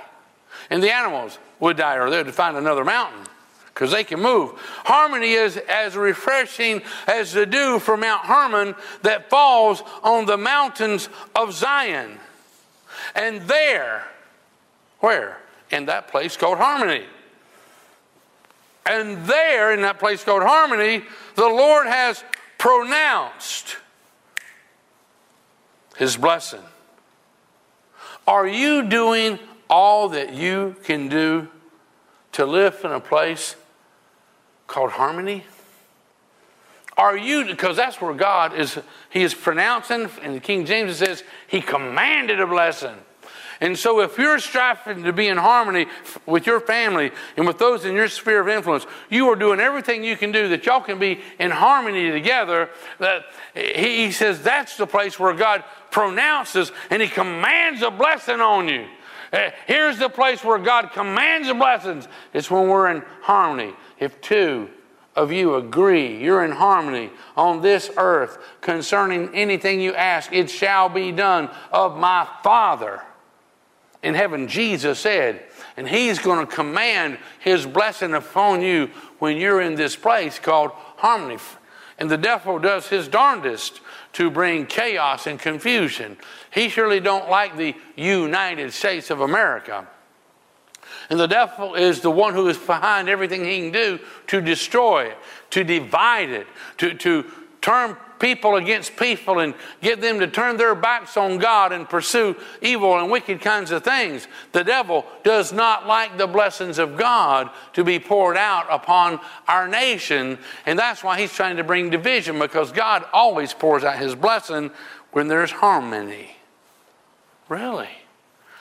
[0.69, 3.25] And the animals would die, or they'd find another mountain
[3.73, 4.51] because they can move.
[4.85, 11.09] Harmony is as refreshing as the dew from Mount Hermon that falls on the mountains
[11.35, 12.19] of Zion.
[13.15, 14.07] And there,
[14.99, 15.37] where?
[15.71, 17.05] In that place called Harmony.
[18.85, 21.03] And there, in that place called Harmony,
[21.35, 22.23] the Lord has
[22.57, 23.77] pronounced
[26.01, 26.63] his blessing.
[28.27, 29.37] Are you doing
[29.69, 31.47] all that you can do
[32.31, 33.55] to live in a place
[34.65, 35.45] called harmony?
[36.97, 38.79] Are you, because that's where God is,
[39.11, 42.95] He is pronouncing, in the King James says, He commanded a blessing.
[43.61, 45.85] And so, if you're striving to be in harmony
[46.25, 50.03] with your family and with those in your sphere of influence, you are doing everything
[50.03, 52.71] you can do that y'all can be in harmony together.
[52.97, 58.67] That he says that's the place where God pronounces and He commands a blessing on
[58.67, 58.87] you.
[59.31, 62.07] Uh, here's the place where God commands the blessings.
[62.33, 63.73] It's when we're in harmony.
[63.99, 64.69] If two
[65.15, 70.89] of you agree, you're in harmony on this earth concerning anything you ask, it shall
[70.89, 73.03] be done of my Father
[74.03, 74.47] in heaven.
[74.47, 75.43] Jesus said,
[75.77, 80.71] and He's going to command His blessing upon you when you're in this place called
[80.73, 81.37] harmony.
[82.01, 83.79] And the devil does his darndest
[84.13, 86.17] to bring chaos and confusion.
[86.51, 89.87] He surely don't like the United States of America.
[91.11, 95.09] And the devil is the one who is behind everything he can do to destroy
[95.09, 95.17] it,
[95.51, 97.25] to divide it, to, to
[97.61, 102.35] turn people against people and get them to turn their backs on God and pursue
[102.61, 104.27] evil and wicked kinds of things.
[104.51, 109.67] The devil does not like the blessings of God to be poured out upon our
[109.67, 110.37] nation.
[110.67, 114.69] And that's why he's trying to bring division because God always pours out his blessing
[115.11, 116.35] when there's harmony.
[117.49, 117.89] Really?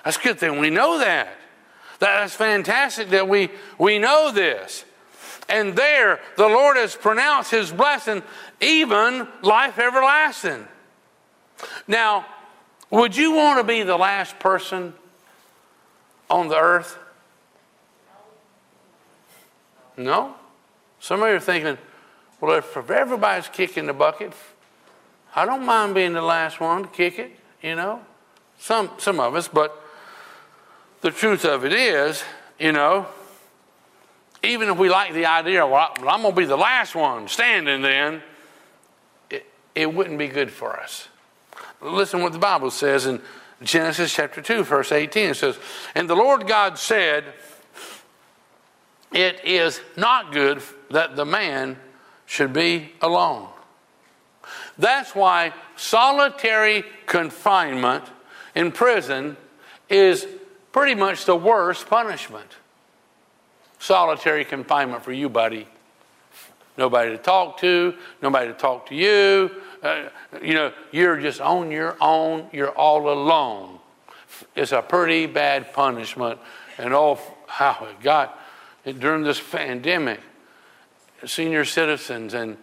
[0.04, 1.28] That's a good thing we know that.
[1.98, 4.86] That's fantastic that we, we know this.
[5.50, 8.22] And there, the Lord has pronounced his blessing,
[8.60, 10.66] even life everlasting.
[11.88, 12.24] Now,
[12.88, 14.94] would you want to be the last person
[16.30, 16.96] on the earth?
[19.96, 20.36] No?
[21.00, 21.76] Some of you are thinking,
[22.40, 24.32] well, if, everybody's kicking the bucket,
[25.34, 28.00] I don't mind being the last one to kick it, you know?
[28.58, 29.76] Some, some of us, but
[31.00, 32.22] the truth of it is,
[32.58, 33.06] you know,
[34.42, 37.82] even if we like the idea, well, I'm going to be the last one standing
[37.82, 38.22] then,
[39.28, 41.08] it, it wouldn't be good for us.
[41.82, 43.20] Listen what the Bible says in
[43.62, 45.30] Genesis chapter 2, verse 18.
[45.30, 45.58] It says,
[45.94, 47.24] And the Lord God said,
[49.12, 51.76] It is not good that the man
[52.26, 53.48] should be alone.
[54.78, 58.04] That's why solitary confinement
[58.54, 59.36] in prison
[59.90, 60.26] is
[60.72, 62.48] pretty much the worst punishment.
[63.80, 65.66] Solitary confinement for you, buddy.
[66.76, 69.50] Nobody to talk to, nobody to talk to you.
[69.82, 70.10] Uh,
[70.42, 73.78] you know, you're just on your own, you're all alone.
[74.54, 76.38] It's a pretty bad punishment.
[76.78, 78.38] And oh, how it got
[78.84, 80.20] during this pandemic,
[81.24, 82.56] senior citizens and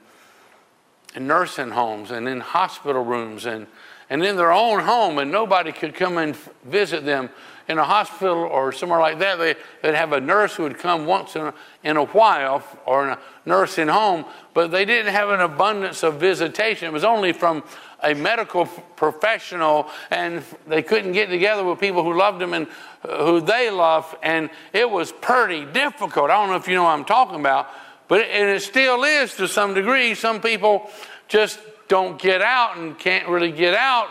[1.15, 3.65] in nursing homes and in hospital rooms and,
[4.10, 7.30] and in their own home, and nobody could come and visit them
[7.67, 11.06] in a hospital or somewhere like that, they, would have a nurse who would come
[11.06, 11.53] once in a,
[11.84, 16.88] in a while or a nursing home, but they didn't have an abundance of visitation.
[16.88, 17.63] It was only from
[18.03, 22.67] a medical professional, and they couldn't get together with people who loved them and
[23.03, 26.30] uh, who they loved, and it was pretty difficult.
[26.30, 27.67] I don't know if you know what I'm talking about,
[28.08, 30.15] but it, and it still is to some degree.
[30.15, 30.89] Some people
[31.27, 34.10] just don't get out and can't really get out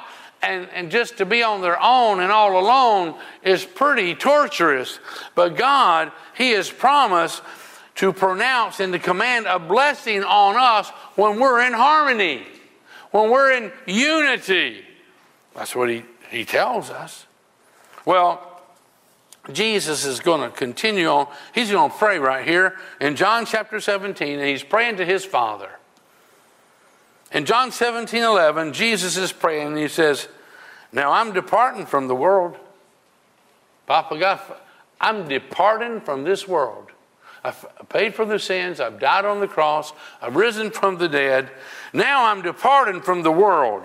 [0.48, 4.98] and, and just to be on their own and all alone is pretty torturous.
[5.34, 7.42] But God, He has promised
[7.96, 12.42] to pronounce and to command a blessing on us when we're in harmony,
[13.10, 14.84] when we're in unity.
[15.54, 17.26] That's what He, he tells us.
[18.04, 18.56] Well,
[19.52, 21.28] Jesus is going to continue on.
[21.54, 25.24] He's going to pray right here in John chapter 17, and he's praying to his
[25.24, 25.70] Father.
[27.32, 30.28] In John 17 11, Jesus is praying and he says,
[30.96, 32.56] Now I'm departing from the world.
[33.86, 34.40] Papa God,
[34.98, 36.90] I'm departing from this world.
[37.44, 38.80] I've paid for the sins.
[38.80, 39.92] I've died on the cross.
[40.22, 41.50] I've risen from the dead.
[41.92, 43.84] Now I'm departing from the world.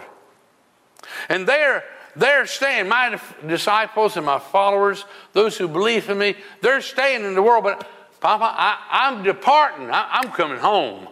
[1.28, 1.84] And there,
[2.15, 7.36] they're staying, my disciples and my followers, those who believe in me, they're staying in
[7.36, 7.65] the world.
[7.65, 7.86] But
[8.21, 9.91] Papa, I, am departing.
[9.91, 11.10] I, I'm coming home.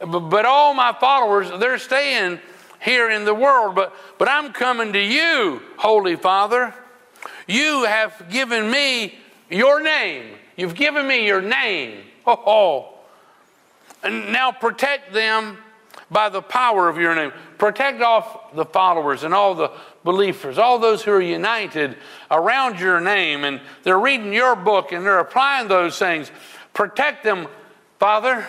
[0.00, 2.40] But all my followers, they're staying
[2.82, 3.74] here in the world.
[3.74, 6.74] But, but I'm coming to you, Holy Father.
[7.46, 9.18] You have given me
[9.50, 10.36] your name.
[10.56, 12.04] You've given me your name.
[12.26, 12.88] Oh, oh.
[14.02, 15.58] And now protect them
[16.10, 17.32] by the power of your name.
[17.56, 19.70] Protect off the followers and all the
[20.04, 21.96] believers, all those who are united
[22.30, 26.30] around your name and they're reading your book and they're applying those things.
[26.74, 27.46] Protect them,
[27.98, 28.46] Father.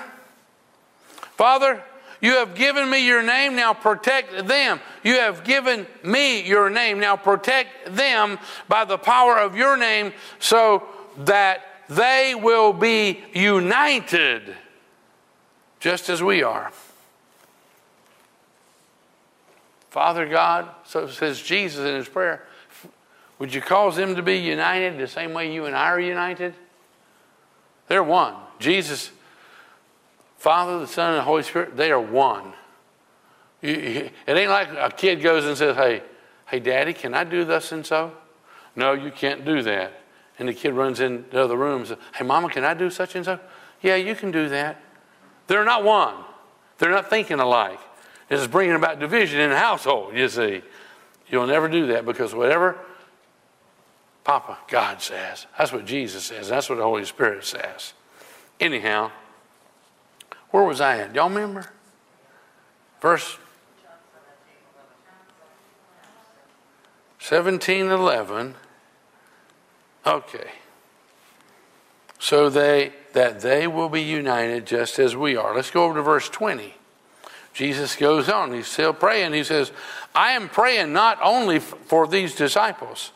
[1.37, 1.83] Father,
[2.23, 4.79] you have given me your name, now protect them.
[5.03, 10.13] You have given me your name, now protect them by the power of your name
[10.39, 10.83] so
[11.17, 14.55] that they will be united
[15.81, 16.71] just as we are.
[19.89, 22.47] Father God, so says Jesus in his prayer,
[23.37, 26.53] would you cause them to be united the same way you and I are united?
[27.89, 28.35] They're one.
[28.59, 29.11] Jesus
[30.43, 32.51] Father, the Son, and the Holy Spirit, they are one.
[33.61, 36.03] it ain't like a kid goes and says, Hey,
[36.47, 38.11] hey, Daddy, can I do thus and so?
[38.75, 40.01] No, you can't do that.
[40.37, 42.89] And the kid runs into the other room and says, Hey, Mama, can I do
[42.89, 43.39] such and so?
[43.81, 44.81] Yeah, you can do that.
[45.47, 46.15] They're not one.
[46.77, 47.79] They're not thinking alike.
[48.27, 50.61] This is bringing about division in the household, you see.
[51.29, 52.77] You'll never do that because whatever
[54.25, 57.93] Papa God says, that's what Jesus says, that's what the Holy Spirit says.
[58.59, 59.11] Anyhow,
[60.53, 61.15] where was I at?
[61.15, 61.65] Y'all remember?
[63.01, 63.39] Verse
[67.17, 68.53] 1711.
[70.05, 70.51] Okay.
[72.19, 75.55] So they that they will be united just as we are.
[75.55, 76.75] Let's go over to verse 20.
[77.55, 78.53] Jesus goes on.
[78.53, 79.33] He's still praying.
[79.33, 79.71] He says,
[80.13, 83.11] I am praying not only for these disciples.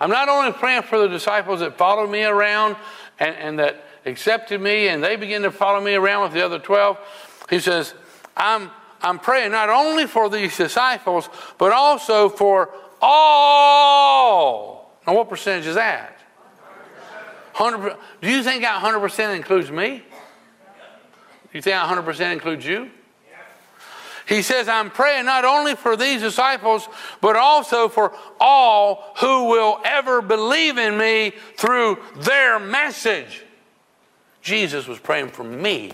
[0.00, 2.76] I'm not only praying for the disciples that followed me around
[3.18, 6.58] and, and that accepted me and they begin to follow me around with the other
[6.58, 6.98] 12.
[7.50, 7.94] He says,
[8.36, 8.70] I'm,
[9.02, 11.28] I'm praying not only for these disciples,
[11.58, 14.98] but also for all.
[15.06, 16.18] Now, what percentage is that?
[17.54, 17.96] 100%.
[18.20, 20.02] Do you think that 100% includes me?
[21.52, 22.90] You think that 100% includes you?
[24.26, 26.88] He says, I'm praying not only for these disciples,
[27.20, 33.43] but also for all who will ever believe in me through their message.
[34.44, 35.92] Jesus was praying for me.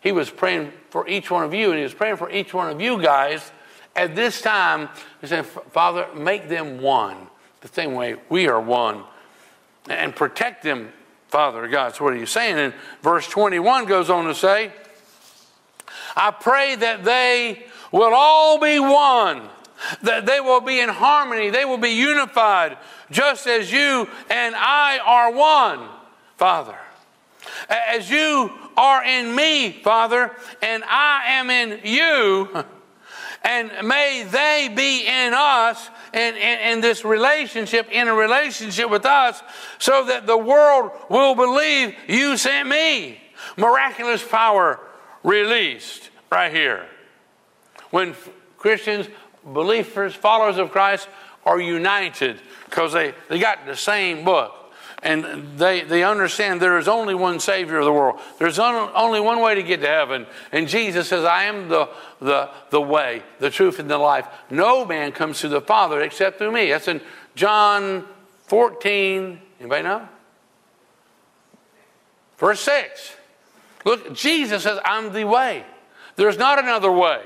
[0.00, 2.70] He was praying for each one of you, and he was praying for each one
[2.70, 3.50] of you guys
[3.96, 4.88] at this time.
[5.20, 7.26] He said, Father, make them one,
[7.60, 9.02] the same way we are one
[9.88, 10.92] and protect them,
[11.28, 11.96] Father God.
[11.96, 12.58] So, what are you saying?
[12.58, 14.72] And verse 21 goes on to say,
[16.16, 19.48] I pray that they will all be one,
[20.02, 22.76] that they will be in harmony, they will be unified,
[23.10, 25.88] just as you and I are one,
[26.36, 26.76] Father.
[27.68, 32.64] As you are in me, Father, and I am in you,
[33.44, 39.04] and may they be in us in, in, in, this relationship, in a relationship with
[39.04, 39.42] us,
[39.78, 43.20] so that the world will believe you sent me.
[43.56, 44.80] Miraculous power
[45.22, 46.86] released right here.
[47.90, 48.14] When
[48.56, 49.08] Christians,
[49.44, 51.08] believers, followers of Christ
[51.44, 54.67] are united because they, they got the same book
[55.02, 58.18] and they, they understand there is only one Savior of the world.
[58.38, 60.26] There's only one way to get to heaven.
[60.50, 61.88] And Jesus says, I am the,
[62.20, 64.26] the, the way, the truth, and the life.
[64.50, 66.70] No man comes to the Father except through me.
[66.70, 67.00] That's in
[67.36, 68.06] John
[68.46, 69.40] 14.
[69.60, 70.08] Anybody know?
[72.38, 73.14] Verse 6.
[73.84, 75.64] Look, Jesus says, I'm the way.
[76.16, 77.22] There's not another way.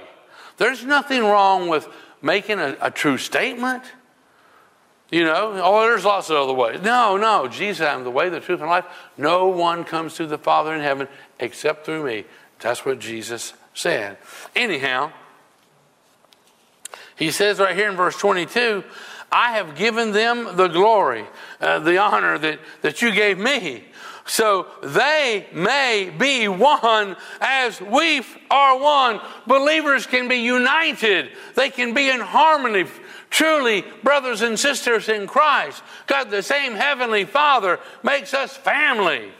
[0.58, 1.88] There's nothing wrong with
[2.20, 3.82] making a, a true statement.
[5.12, 6.80] You know, oh, there's lots of other ways.
[6.80, 8.86] No, no, Jesus, I'm the way, the truth, and life.
[9.18, 11.06] No one comes to the Father in heaven
[11.38, 12.24] except through me.
[12.60, 14.16] That's what Jesus said.
[14.56, 15.12] Anyhow,
[17.14, 18.82] he says right here in verse 22
[19.30, 21.26] I have given them the glory,
[21.60, 23.84] uh, the honor that, that you gave me,
[24.24, 29.20] so they may be one as we are one.
[29.46, 32.84] Believers can be united, they can be in harmony
[33.32, 35.82] truly brothers and sisters in Christ.
[36.06, 39.32] God, the same Heavenly Father, makes us family.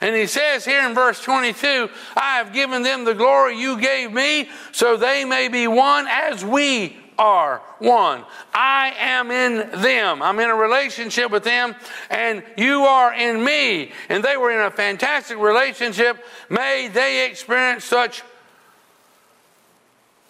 [0.00, 4.12] And he says here in verse 22 I have given them the glory you gave
[4.12, 8.24] me, so they may be one as we are one.
[8.52, 10.22] I am in them.
[10.22, 11.76] I'm in a relationship with them,
[12.10, 13.92] and you are in me.
[14.08, 16.16] And they were in a fantastic relationship.
[16.48, 18.22] May they experience such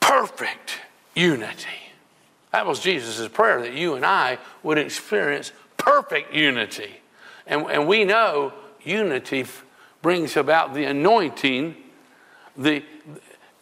[0.01, 0.79] perfect
[1.15, 1.84] unity.
[2.55, 7.01] That was Jesus' prayer that you and I would experience perfect unity.
[7.49, 9.45] And, and we know unity
[10.03, 11.75] brings about the anointing,
[12.57, 12.85] the,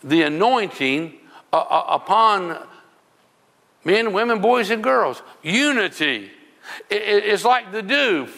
[0.05, 1.15] the anointing
[1.55, 2.59] uh, uh, upon
[3.83, 5.23] men, women, boys, and girls.
[5.43, 6.31] Unity.
[6.91, 8.29] It, it's like the dew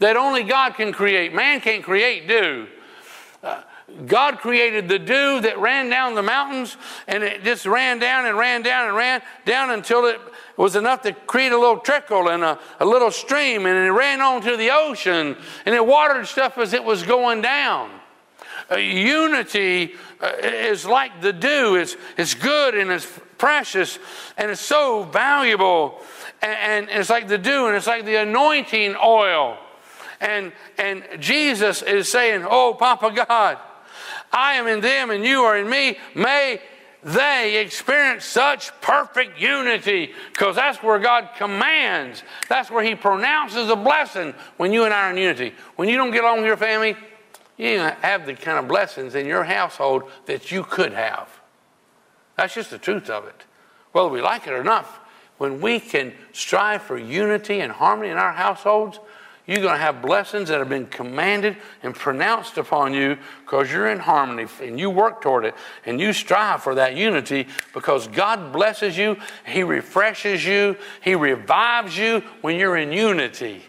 [0.00, 1.32] that only God can create.
[1.32, 2.66] Man can't create dew.
[3.42, 3.62] Uh,
[4.06, 6.76] God created the dew that ran down the mountains,
[7.06, 10.18] and it just ran down and ran down and ran down until it
[10.56, 14.20] was enough to create a little trickle and a, a little stream, and it ran
[14.20, 17.90] on to the ocean, and it watered stuff as it was going down.
[18.70, 21.76] Uh, unity uh, is like the dew.
[21.76, 23.06] It's, it's good and it's
[23.38, 23.98] precious
[24.36, 26.00] and it's so valuable.
[26.42, 29.58] And, and it's like the dew and it's like the anointing oil.
[30.20, 33.58] And, and Jesus is saying, Oh, Papa God,
[34.32, 35.98] I am in them and you are in me.
[36.14, 36.60] May
[37.02, 42.24] they experience such perfect unity because that's where God commands.
[42.48, 45.54] That's where He pronounces a blessing when you and I are in unity.
[45.76, 46.96] When you don't get along with your family,
[47.56, 51.28] you don't have the kind of blessings in your household that you could have.
[52.36, 53.44] That's just the truth of it.
[53.92, 54.84] Whether we like it or not,
[55.38, 58.98] when we can strive for unity and harmony in our households,
[59.46, 63.88] you're going to have blessings that have been commanded and pronounced upon you because you're
[63.88, 68.52] in harmony and you work toward it and you strive for that unity because God
[68.52, 69.16] blesses you,
[69.46, 73.62] He refreshes you, He revives you when you're in unity.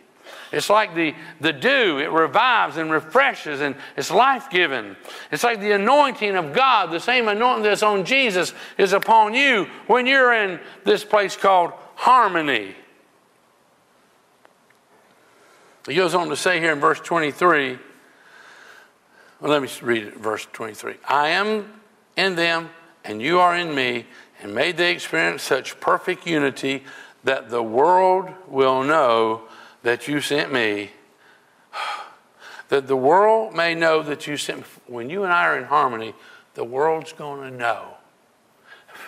[0.51, 4.95] It's like the, the dew, it revives and refreshes and it's life giving.
[5.32, 9.67] It's like the anointing of God, the same anointing that's on Jesus is upon you
[9.88, 12.75] when you're in this place called harmony.
[15.88, 17.79] He goes on to say here in verse 23,
[19.39, 20.95] well, let me read it, verse 23.
[21.07, 21.81] I am
[22.17, 22.69] in them,
[23.05, 24.05] and you are in me,
[24.41, 26.83] and may they experience such perfect unity
[27.23, 29.43] that the world will know
[29.83, 30.91] that you sent me.
[32.69, 34.65] That the world may know that you sent me.
[34.88, 36.13] When you and I are in harmony,
[36.55, 37.93] the world's going to know.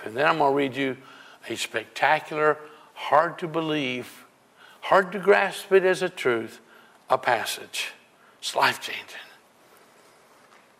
[0.05, 0.95] And then I'm going to read you
[1.49, 2.57] a spectacular,
[2.93, 4.23] hard to believe,
[4.79, 6.61] hard to grasp it as a truth,
[7.09, 7.91] a passage.
[8.39, 9.03] It's life changing.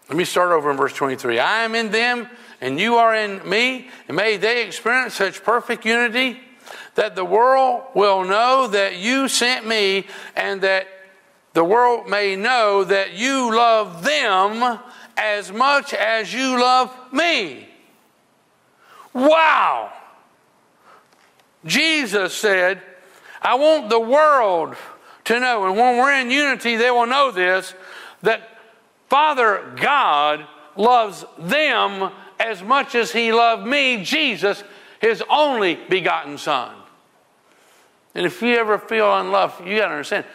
[0.08, 1.40] Let me start over in verse 23.
[1.40, 2.28] I am in them,
[2.62, 6.40] and you are in me, and may they experience such perfect unity
[6.96, 10.88] that the world will know that you sent me, and that
[11.54, 14.80] the world may know that you love them
[15.16, 17.68] as much as you love me.
[19.14, 19.92] Wow!
[21.66, 22.82] Jesus said,
[23.42, 24.76] I want the world
[25.30, 25.66] to know.
[25.66, 27.74] And when we're in unity, they will know this
[28.24, 28.42] that
[29.08, 34.64] Father God loves them as much as He loved me, Jesus,
[35.00, 36.76] His only begotten Son.
[38.16, 40.26] And if you ever feel unloved, you got to understand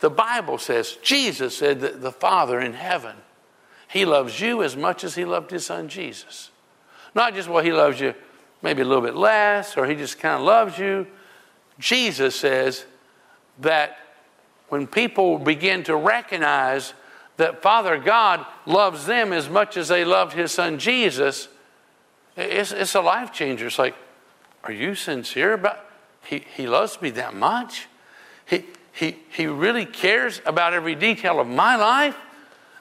[0.00, 3.16] the Bible says, Jesus said that the Father in heaven,
[3.88, 6.50] He loves you as much as He loved His Son Jesus.
[7.14, 8.14] Not just, well, He loves you
[8.62, 11.06] maybe a little bit less, or He just kind of loves you.
[11.78, 12.84] Jesus says
[13.60, 13.98] that
[14.74, 16.94] when people begin to recognize
[17.36, 21.46] that Father God loves them as much as they loved His Son Jesus,
[22.36, 23.68] it's, it's a life changer.
[23.68, 23.94] It's like,
[24.64, 25.78] are you sincere about
[26.24, 27.86] he, he loves me that much?
[28.46, 32.16] He, he, he really cares about every detail of my life?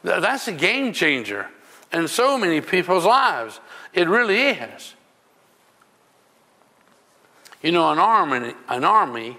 [0.03, 1.47] That's a game changer
[1.91, 3.59] in so many people's lives.
[3.93, 4.95] It really is.
[7.61, 9.37] You know, an army, an army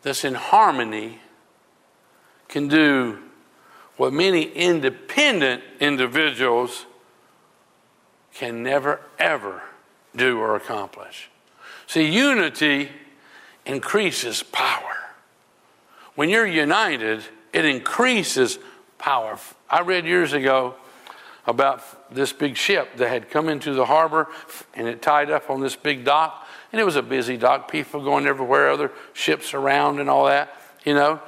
[0.00, 1.20] that's in harmony
[2.48, 3.18] can do
[3.96, 6.86] what many independent individuals
[8.32, 9.62] can never, ever
[10.14, 11.30] do or accomplish.
[11.86, 12.90] See, unity
[13.66, 14.96] increases power.
[16.14, 17.22] When you're united,
[17.52, 18.58] it increases
[18.98, 19.38] power.
[19.70, 20.74] I read years ago
[21.46, 24.28] about this big ship that had come into the harbor
[24.74, 26.46] and it tied up on this big dock.
[26.72, 30.54] And it was a busy dock, people going everywhere, other ships around and all that,
[30.84, 31.20] you know.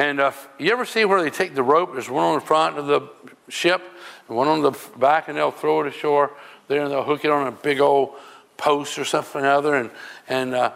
[0.00, 1.92] And uh, you ever see where they take the rope?
[1.92, 3.06] There's one on the front of the
[3.50, 3.82] ship
[4.28, 6.30] and one on the back, and they'll throw it ashore
[6.68, 8.14] there and they'll hook it on a big old
[8.56, 9.74] post or something or other.
[9.74, 9.90] And,
[10.26, 10.72] and uh,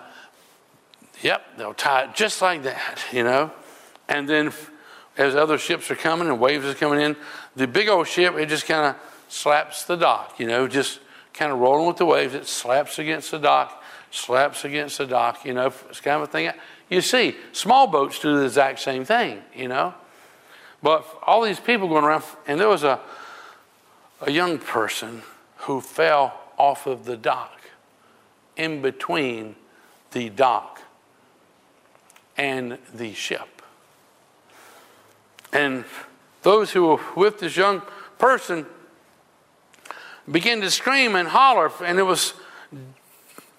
[1.22, 3.51] yep, they'll tie it just like that, you know.
[4.11, 4.53] And then
[5.16, 7.16] as other ships are coming and waves are coming in,
[7.57, 8.97] the big old ship, it just kind of
[9.33, 11.01] slaps the dock, you know, just
[11.33, 12.35] kind of rolling with the waves.
[12.35, 16.31] It slaps against the dock, slaps against the dock, you know, it's kind of a
[16.31, 16.53] thing.
[16.89, 19.95] You see, small boats do the exact same thing, you know.
[20.82, 23.01] But all these people going around, and there was a,
[24.20, 25.22] a young person
[25.59, 27.62] who fell off of the dock
[28.57, 29.57] in between
[30.12, 30.82] the dock
[32.37, 33.62] and the ship.
[35.53, 35.85] And
[36.43, 37.82] those who were with this young
[38.18, 38.66] person
[40.30, 42.35] began to scream and holler, and it was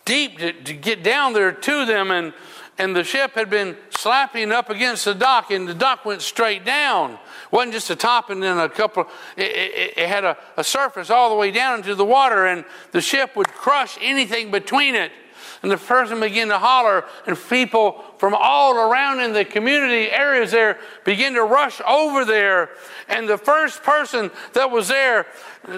[0.03, 2.11] deep to, to get down there to them.
[2.11, 2.33] And
[2.77, 6.65] and the ship had been slapping up against the dock, and the dock went straight
[6.65, 7.13] down.
[7.13, 7.19] It
[7.51, 9.07] wasn't just a top and then a couple,
[9.37, 12.65] it, it, it had a, a surface all the way down into the water, and
[12.91, 15.11] the ship would crush anything between it.
[15.61, 20.51] And the person began to holler, and people from all around in the community areas
[20.51, 22.69] there began to rush over there.
[23.07, 25.25] And the first person that was there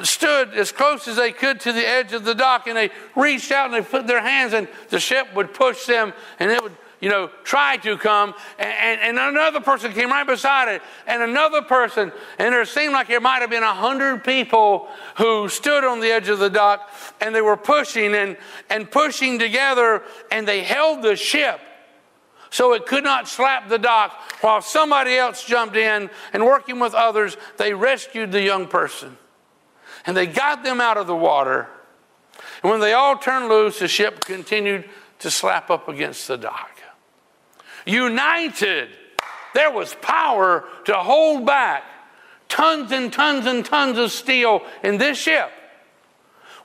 [0.03, 3.51] stood as close as they could to the edge of the dock, and they reached
[3.51, 6.75] out and they put their hands, and the ship would push them, and it would
[6.99, 11.61] you know, tried to come, and, and, another person came right beside it, and another
[11.61, 14.87] person, and there seemed like there might have been a hundred people
[15.17, 16.89] who stood on the edge of the dock,
[17.21, 18.35] and they were pushing and,
[18.69, 21.59] and pushing together, and they held the ship
[22.49, 24.11] so it could not slap the dock.
[24.41, 29.17] While somebody else jumped in and working with others they rescued the young person
[30.05, 31.67] and they got them out of the water.
[32.63, 34.89] And when they all turned loose the ship continued
[35.19, 36.76] to slap up against the dock
[37.87, 38.89] united.
[39.53, 41.83] there was power to hold back
[42.49, 45.51] tons and tons and tons of steel in this ship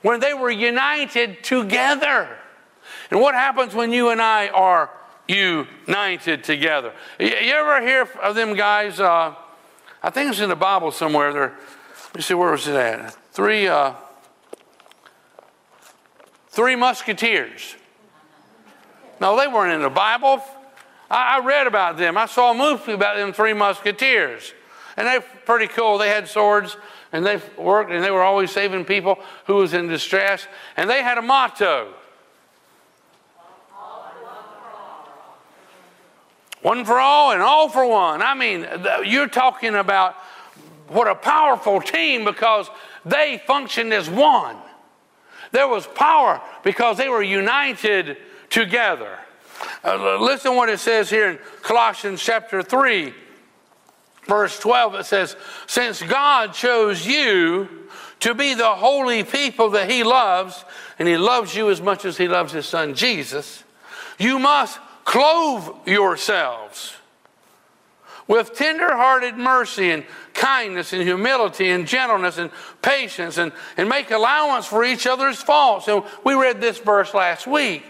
[0.01, 2.29] when they were united together.
[3.09, 4.89] And what happens when you and I are
[5.27, 6.93] united together?
[7.19, 8.99] You, ever hear of them guys?
[8.99, 9.33] Uh,
[10.01, 11.33] I think it's in the Bible somewhere.
[11.33, 11.53] There,
[12.07, 13.13] let me see where was it at.
[13.31, 13.93] Three, uh,
[16.49, 17.75] three musketeers.
[19.21, 20.43] No, they weren't in the Bible.
[21.13, 22.17] I, I read about them.
[22.17, 24.53] I saw a movie about them three musketeers.
[24.97, 25.97] And they're pretty cool.
[25.97, 26.75] They had swords
[27.11, 30.47] and they worked and they were always saving people who was in distress.
[30.75, 31.93] And they had a motto.
[36.61, 38.21] One for all and all for one.
[38.21, 38.65] I mean,
[39.05, 40.15] you're talking about
[40.87, 42.69] what a powerful team because
[43.05, 44.55] they functioned as one.
[45.51, 48.17] There was power because they were united
[48.49, 49.19] together.
[49.83, 53.13] Uh, listen what it says here in Colossians chapter 3
[54.27, 55.35] verse 12, it says,
[55.67, 57.67] Since God chose you
[58.21, 60.63] to be the holy people that He loves,
[60.99, 63.63] and He loves you as much as He loves His Son Jesus,
[64.17, 66.95] you must clothe yourselves
[68.25, 72.51] with tender-hearted mercy and kindness and humility and gentleness and
[72.81, 75.89] patience and, and make allowance for each other's faults.
[75.89, 77.83] And we read this verse last week.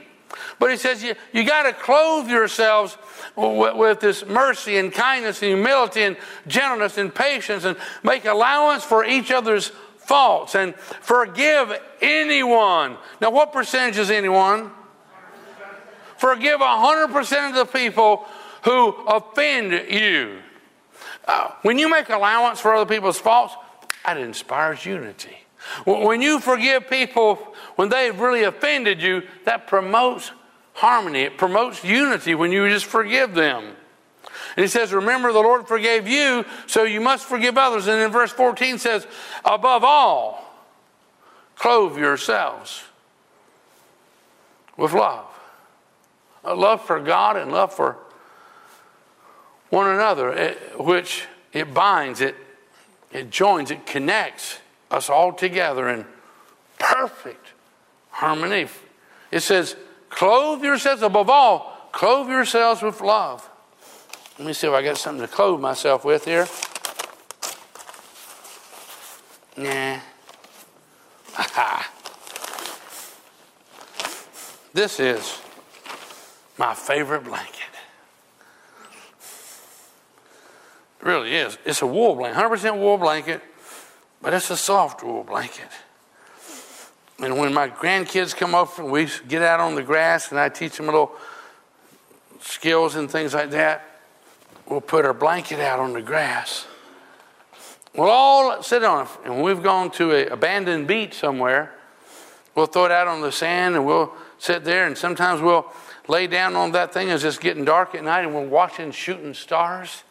[0.60, 2.98] But he says you, you got to clothe yourselves
[3.36, 6.18] with, with, this mercy and kindness and humility and
[6.48, 12.98] gentleness and patience and make allowance for each other's faults and forgive anyone.
[13.22, 14.72] Now, what percentage is anyone?
[16.18, 18.26] Forgive 100% of the people
[18.64, 20.40] who offend you.
[21.26, 23.54] Uh, when you make allowance for other people's faults,
[24.06, 25.38] that inspires unity.
[25.86, 30.32] When you forgive people when they've really offended you, that promotes
[30.74, 31.22] harmony.
[31.22, 33.76] It promotes unity when you just forgive them.
[34.56, 37.88] And he says, Remember, the Lord forgave you, so you must forgive others.
[37.88, 39.08] And in verse 14 says,
[39.44, 40.44] Above all,
[41.56, 42.84] clothe yourselves
[44.78, 45.26] with love.
[46.44, 47.98] A love for God and love for
[49.70, 52.36] one another, eh, which it binds, it,
[53.12, 54.60] it joins, it connects
[54.92, 56.06] us all together in
[56.78, 57.43] perfect
[58.24, 58.68] harmony.
[59.32, 59.76] It says,
[60.10, 63.50] clothe yourselves, above all, clothe yourselves with love.
[64.40, 66.48] Let me see if I got something to clothe myself with here.
[69.58, 70.00] Nah.
[74.74, 75.42] this is
[76.58, 77.60] my favorite blanket.
[81.02, 81.58] It really is.
[81.66, 83.42] It's a wool blanket, 100% wool blanket,
[84.22, 85.68] but it's a soft wool blanket.
[87.24, 90.50] And when my grandkids come up and we get out on the grass and I
[90.50, 91.14] teach them little
[92.42, 94.00] skills and things like that,
[94.68, 96.68] we'll put our blanket out on the grass.
[97.96, 99.12] We'll all sit on it.
[99.24, 101.74] And when we've gone to an abandoned beach somewhere,
[102.56, 104.86] we'll throw it out on the sand and we'll sit there.
[104.86, 105.72] And sometimes we'll
[106.10, 107.10] lay down on that thing.
[107.10, 110.04] As it's getting dark at night and we're watching shooting stars.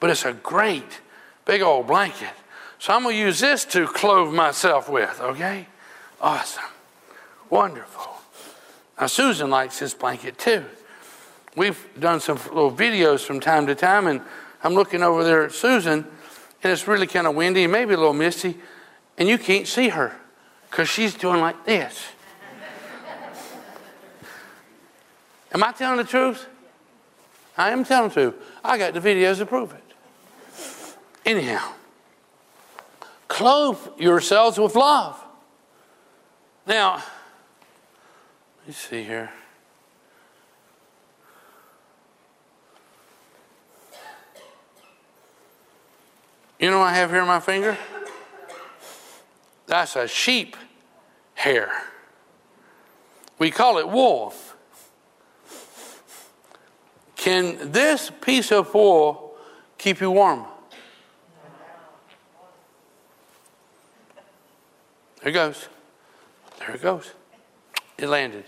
[0.00, 1.00] But it's a great
[1.44, 2.32] big old blanket.
[2.80, 5.68] So I'm going to use this to clothe myself with, okay?
[6.20, 6.64] Awesome.
[7.48, 8.12] Wonderful.
[9.00, 10.64] Now, Susan likes this blanket too.
[11.56, 14.20] We've done some little videos from time to time, and
[14.62, 16.06] I'm looking over there at Susan,
[16.62, 18.58] and it's really kind of windy, maybe a little misty,
[19.18, 20.14] and you can't see her
[20.70, 22.06] because she's doing like this.
[25.52, 26.46] Am I telling the truth?
[27.56, 28.34] I am telling the truth.
[28.62, 29.82] I got the videos to prove it.
[31.26, 31.72] Anyhow,
[33.26, 35.20] clothe yourselves with love.
[36.70, 37.02] Now,
[38.58, 39.28] let me see here.
[46.60, 47.76] You know I have here my finger?
[49.66, 50.56] That's a sheep
[51.34, 51.72] hair.
[53.40, 54.32] We call it wool.
[57.16, 59.34] Can this piece of wool
[59.76, 60.44] keep you warm?
[65.20, 65.68] There it goes.
[66.60, 67.10] There it goes.
[67.98, 68.44] It landed.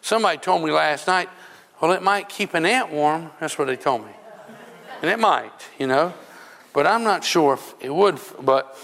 [0.00, 1.28] Somebody told me last night,
[1.80, 3.30] well, it might keep an ant warm.
[3.38, 4.12] That's what they told me.
[5.02, 6.14] And it might, you know.
[6.72, 8.18] But I'm not sure if it would.
[8.40, 8.76] But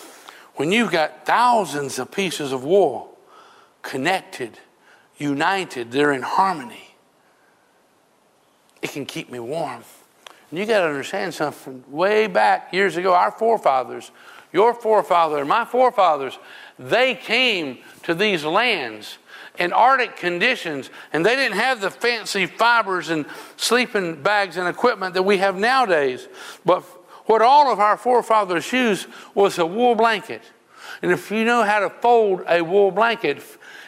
[0.57, 3.19] when you've got thousands of pieces of wool
[3.81, 4.59] connected,
[5.17, 6.95] united, they're in harmony,
[8.83, 9.85] it can keep me warm.
[10.51, 11.83] And you got to understand something.
[11.89, 14.11] Way back years ago, our forefathers,
[14.53, 16.39] your forefather, and my forefathers,
[16.79, 19.19] they came to these lands
[19.59, 23.27] in Arctic conditions, and they didn't have the fancy fibers and
[23.57, 26.27] sleeping bags and equipment that we have nowadays.
[26.65, 26.83] But
[27.27, 30.43] what all of our forefathers used was a wool blanket.
[31.03, 33.43] And if you know how to fold a wool blanket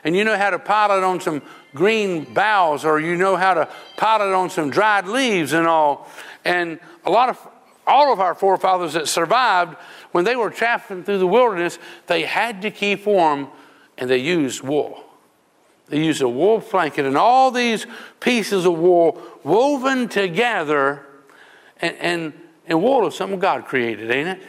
[0.05, 1.43] and you know how to pile it on some
[1.75, 6.09] green boughs or you know how to pile it on some dried leaves and all,
[6.45, 7.39] and a lot of
[7.87, 9.77] all of our forefathers that survived,
[10.15, 13.49] when they were traveling through the wilderness, they had to keep warm
[13.99, 15.03] and they used wool.
[15.89, 17.85] They used a wool blanket and all these
[18.21, 21.05] pieces of wool woven together.
[21.81, 22.33] And, and,
[22.69, 24.43] and wool is something God created, ain't it?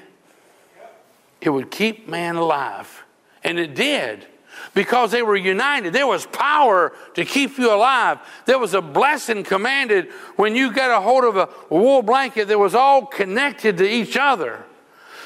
[1.41, 3.03] It would keep man alive.
[3.43, 4.27] And it did
[4.75, 5.93] because they were united.
[5.93, 8.19] There was power to keep you alive.
[8.45, 12.59] There was a blessing commanded when you got a hold of a wool blanket that
[12.59, 14.63] was all connected to each other.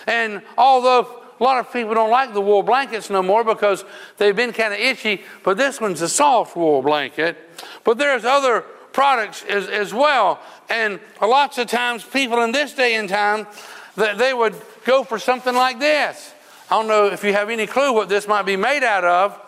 [0.10, 3.86] And although a lot of people don't like the wool blankets no more because
[4.18, 7.38] they've been kind of itchy, but this one's a soft wool blanket.
[7.84, 10.40] But there's other products as, as well.
[10.68, 13.46] And lots of times, people in this day and time,
[13.98, 16.34] that they would go for something like this.
[16.72, 19.40] I don't know if you have any clue what this might be made out of.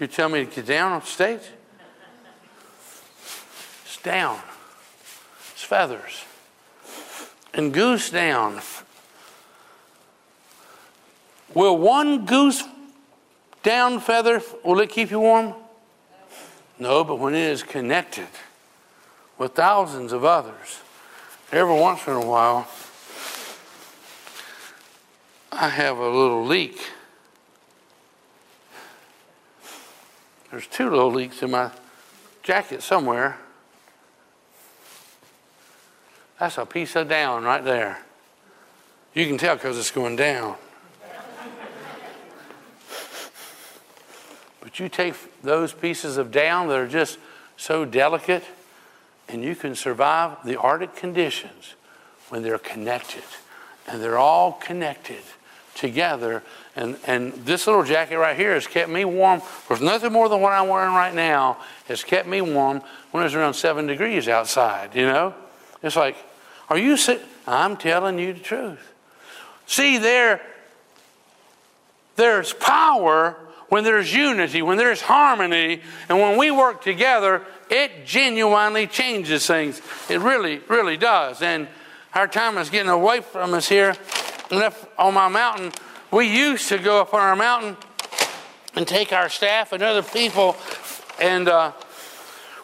[0.00, 1.40] You tell me to get down on stage?
[3.84, 4.40] It's down.
[5.66, 6.24] Feathers
[7.52, 8.60] and goose down.
[11.54, 12.62] Will one goose
[13.64, 15.54] down feather, will it keep you warm?
[16.78, 18.28] No, but when it is connected
[19.38, 20.82] with thousands of others,
[21.50, 22.68] every once in a while,
[25.50, 26.80] I have a little leak.
[30.52, 31.72] There's two little leaks in my
[32.44, 33.38] jacket somewhere.
[36.38, 37.98] That's a piece of down right there.
[39.14, 40.56] You can tell because it's going down.
[44.60, 47.18] but you take those pieces of down that are just
[47.56, 48.44] so delicate,
[49.28, 51.74] and you can survive the Arctic conditions
[52.28, 53.24] when they're connected.
[53.88, 55.22] And they're all connected
[55.74, 56.42] together.
[56.74, 59.40] And, and this little jacket right here has kept me warm.
[59.68, 62.82] There's nothing more than what I'm wearing right now has kept me warm
[63.12, 65.34] when it's around seven degrees outside, you know?
[65.82, 66.16] It's like,
[66.68, 67.20] are you sick?
[67.46, 68.92] I'm telling you the truth.
[69.66, 70.40] See, there,
[72.16, 73.36] there's power
[73.68, 79.80] when there's unity, when there's harmony, and when we work together, it genuinely changes things.
[80.08, 81.42] It really, really does.
[81.42, 81.66] And
[82.14, 83.94] our time is getting away from us here.
[84.50, 85.72] And on my mountain,
[86.12, 87.76] we used to go up on our mountain
[88.76, 90.56] and take our staff and other people,
[91.20, 91.72] and uh,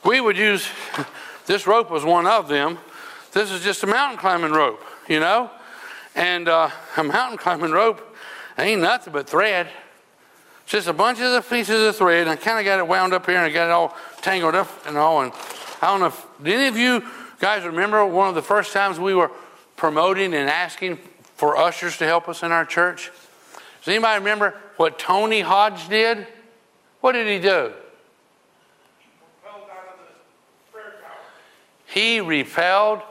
[0.05, 0.69] we would use
[1.47, 2.79] this rope was one of them
[3.33, 5.51] this is just a mountain climbing rope, you know?
[6.15, 8.17] And uh, a mountain climbing rope
[8.59, 9.69] ain't nothing but thread.
[10.63, 12.23] It's just a bunch of the pieces of thread.
[12.23, 14.55] And I kind of got it wound up here and I got it all tangled
[14.55, 15.23] up and all.
[15.23, 15.33] And
[15.81, 17.05] I don't know if any of you
[17.41, 19.31] guys remember one of the first times we were
[19.77, 20.99] promoting and asking
[21.43, 23.11] for ushers to help us in our church?
[23.81, 26.25] Does anybody remember what Tony Hodge did?
[27.01, 27.73] What did he do?
[31.87, 33.03] He repelled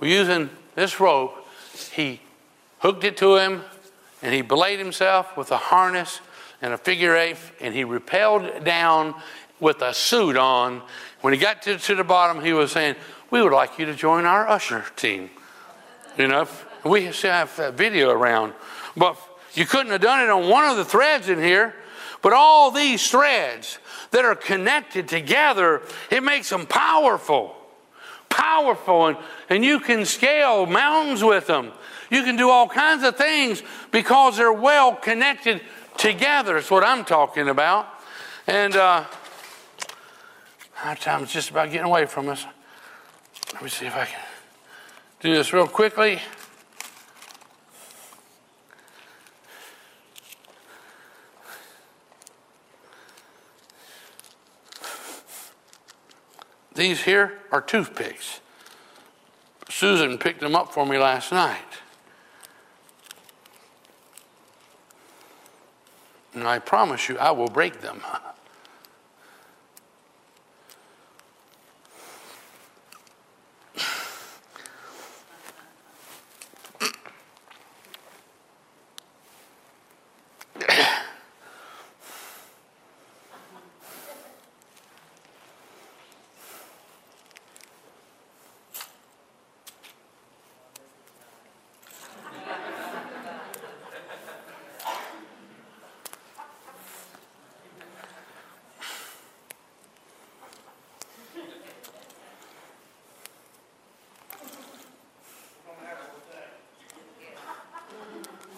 [0.00, 1.46] using this rope,
[1.92, 2.20] he
[2.80, 3.62] hooked it to him
[4.22, 6.20] and he belayed himself with a harness
[6.60, 9.14] and a figure eight and he rappelled down
[9.60, 10.82] with a suit on.
[11.22, 12.96] When he got to, to the bottom, he was saying,
[13.30, 15.30] We would like you to join our usher team.
[16.18, 16.46] You know,
[16.84, 18.52] we still have that video around.
[18.96, 19.18] But
[19.54, 21.74] you couldn't have done it on one of the threads in here.
[22.22, 23.78] But all these threads
[24.10, 27.56] that are connected together, it makes them powerful
[28.36, 29.16] powerful and,
[29.48, 31.72] and you can scale mountains with them.
[32.10, 35.60] You can do all kinds of things because they're well connected
[35.96, 36.54] together.
[36.54, 37.88] That's what I'm talking about.
[38.46, 39.04] And uh,
[40.84, 42.44] our time's just about getting away from us.
[43.54, 44.20] Let me see if I can
[45.20, 46.20] do this real quickly.
[56.74, 58.40] These here are toothpicks.
[59.76, 61.82] Susan picked them up for me last night.
[66.32, 68.00] And I promise you, I will break them.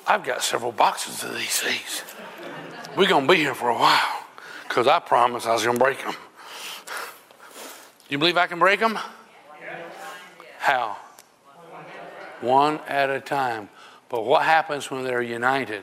[0.09, 2.02] I've got several boxes of these things.
[2.96, 4.24] We're going to be here for a while
[4.66, 6.14] because I promised I was going to break them.
[8.09, 8.98] You believe I can break them?
[10.61, 10.96] How?
[12.40, 13.68] One at a time.
[14.09, 15.82] But what happens when they're united?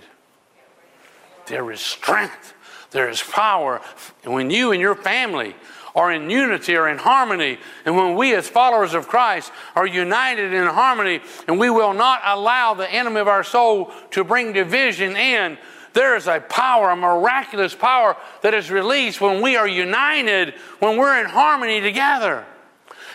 [1.45, 2.55] There is strength,
[2.89, 3.79] there is power.
[4.23, 5.55] When you and your family
[5.95, 10.53] are in unity or in harmony, and when we as followers of Christ are united
[10.53, 15.15] in harmony, and we will not allow the enemy of our soul to bring division
[15.15, 15.57] in,
[15.93, 20.97] there is a power, a miraculous power that is released when we are united, when
[20.97, 22.45] we're in harmony together.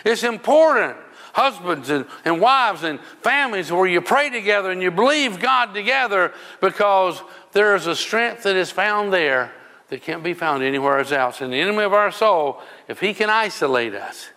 [0.03, 0.97] It's important.
[1.33, 6.33] Husbands and, and wives and families where you pray together and you believe God together
[6.59, 7.21] because
[7.53, 9.53] there is a strength that is found there
[9.91, 11.41] that can't be found anywhere else.
[11.41, 14.29] And the enemy of our soul, if he can isolate us,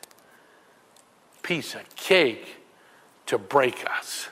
[1.44, 2.56] piece of cake
[3.26, 4.28] to break us.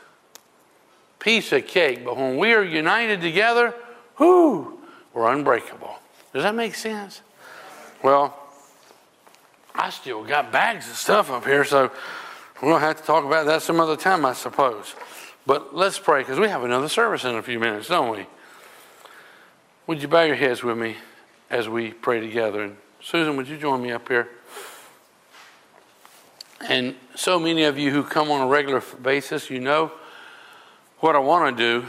[1.21, 2.05] Piece of cake.
[2.05, 3.73] But when we are united together,
[4.19, 4.81] whoo,
[5.15, 5.95] we're unbreakable.
[6.33, 7.23] Does that make sense?
[8.03, 8.37] Well,
[9.77, 11.93] I still got bags of stuff up here, so
[12.61, 14.97] we'll have to talk about that some other time, I suppose.
[15.47, 18.27] But let's pray because we have another service in a few minutes, don't we?
[19.87, 20.97] Would you bow your heads with me
[21.53, 22.65] as we pray together?
[22.65, 24.29] And Susan, would you join me up here?
[26.69, 29.93] And so many of you who come on a regular basis, you know
[30.99, 31.87] what I want to do.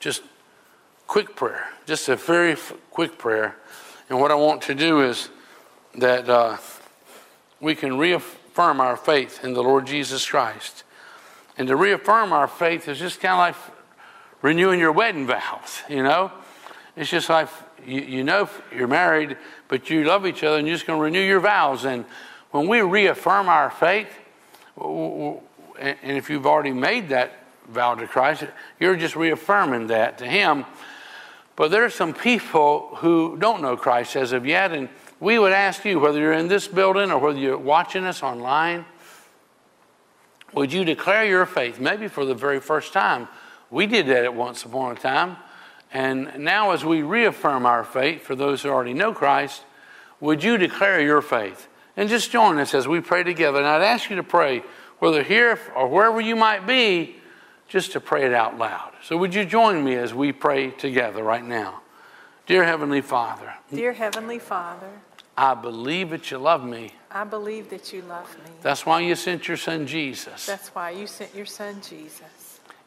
[0.00, 0.22] Just
[1.06, 2.56] quick prayer, just a very
[2.90, 3.56] quick prayer.
[4.10, 5.30] And what I want to do is
[5.96, 6.58] that uh,
[7.60, 10.82] we can reaffirm reaffirm our faith in the Lord Jesus Christ.
[11.56, 13.76] And to reaffirm our faith is just kind of like
[14.42, 16.32] renewing your wedding vows, you know?
[16.96, 17.48] It's just like
[17.86, 19.36] you, you know you're married,
[19.68, 21.84] but you love each other and you're just going to renew your vows.
[21.84, 22.04] And
[22.50, 24.08] when we reaffirm our faith,
[24.76, 28.44] and if you've already made that vow to Christ,
[28.80, 30.64] you're just reaffirming that to Him.
[31.56, 34.88] But there are some people who don't know Christ as of yet, and
[35.20, 38.84] we would ask you, whether you're in this building or whether you're watching us online,
[40.54, 43.28] would you declare your faith, maybe for the very first time?
[43.70, 45.36] We did that at once upon a time.
[45.92, 49.62] And now, as we reaffirm our faith for those who already know Christ,
[50.20, 51.68] would you declare your faith?
[51.96, 53.58] And just join us as we pray together.
[53.58, 54.62] And I'd ask you to pray,
[54.98, 57.16] whether here or wherever you might be,
[57.68, 58.92] just to pray it out loud.
[59.02, 61.82] So, would you join me as we pray together right now?
[62.46, 63.54] Dear Heavenly Father.
[63.72, 64.90] Dear Heavenly Father.
[65.36, 66.94] I believe that you love me.
[67.10, 68.50] I believe that you love me.
[68.60, 70.46] That's why you sent your son Jesus.
[70.46, 72.22] That's why you sent your son Jesus.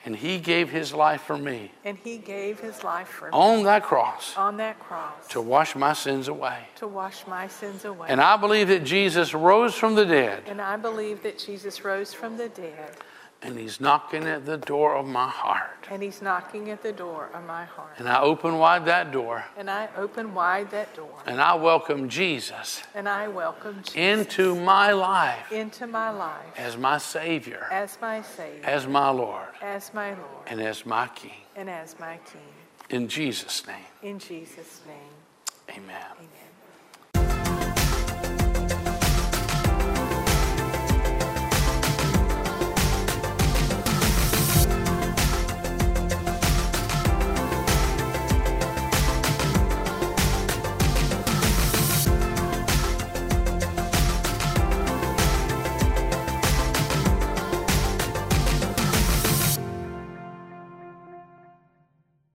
[0.03, 1.71] And he gave his life for me.
[1.85, 3.31] And he gave his life for me.
[3.33, 4.35] On that cross.
[4.35, 5.27] On that cross.
[5.29, 6.57] To wash my sins away.
[6.77, 8.07] To wash my sins away.
[8.09, 10.43] And I believe that Jesus rose from the dead.
[10.47, 12.97] And I believe that Jesus rose from the dead.
[13.43, 15.87] And he's knocking at the door of my heart.
[15.89, 17.93] And he's knocking at the door of my heart.
[17.97, 19.43] And I open wide that door.
[19.57, 21.17] And I open wide that door.
[21.25, 22.83] And I welcome Jesus.
[22.93, 25.51] And I welcome Jesus into my life.
[25.51, 26.55] Into my life.
[26.55, 27.65] As my Savior.
[27.71, 28.63] As my Savior.
[28.63, 29.47] As my Lord.
[29.61, 30.47] As my Lord.
[30.47, 31.31] And as my King.
[31.55, 32.41] And as my King.
[32.91, 33.75] In Jesus' name.
[34.03, 35.77] In Jesus' name.
[35.77, 35.95] Amen.
[36.17, 36.40] Amen.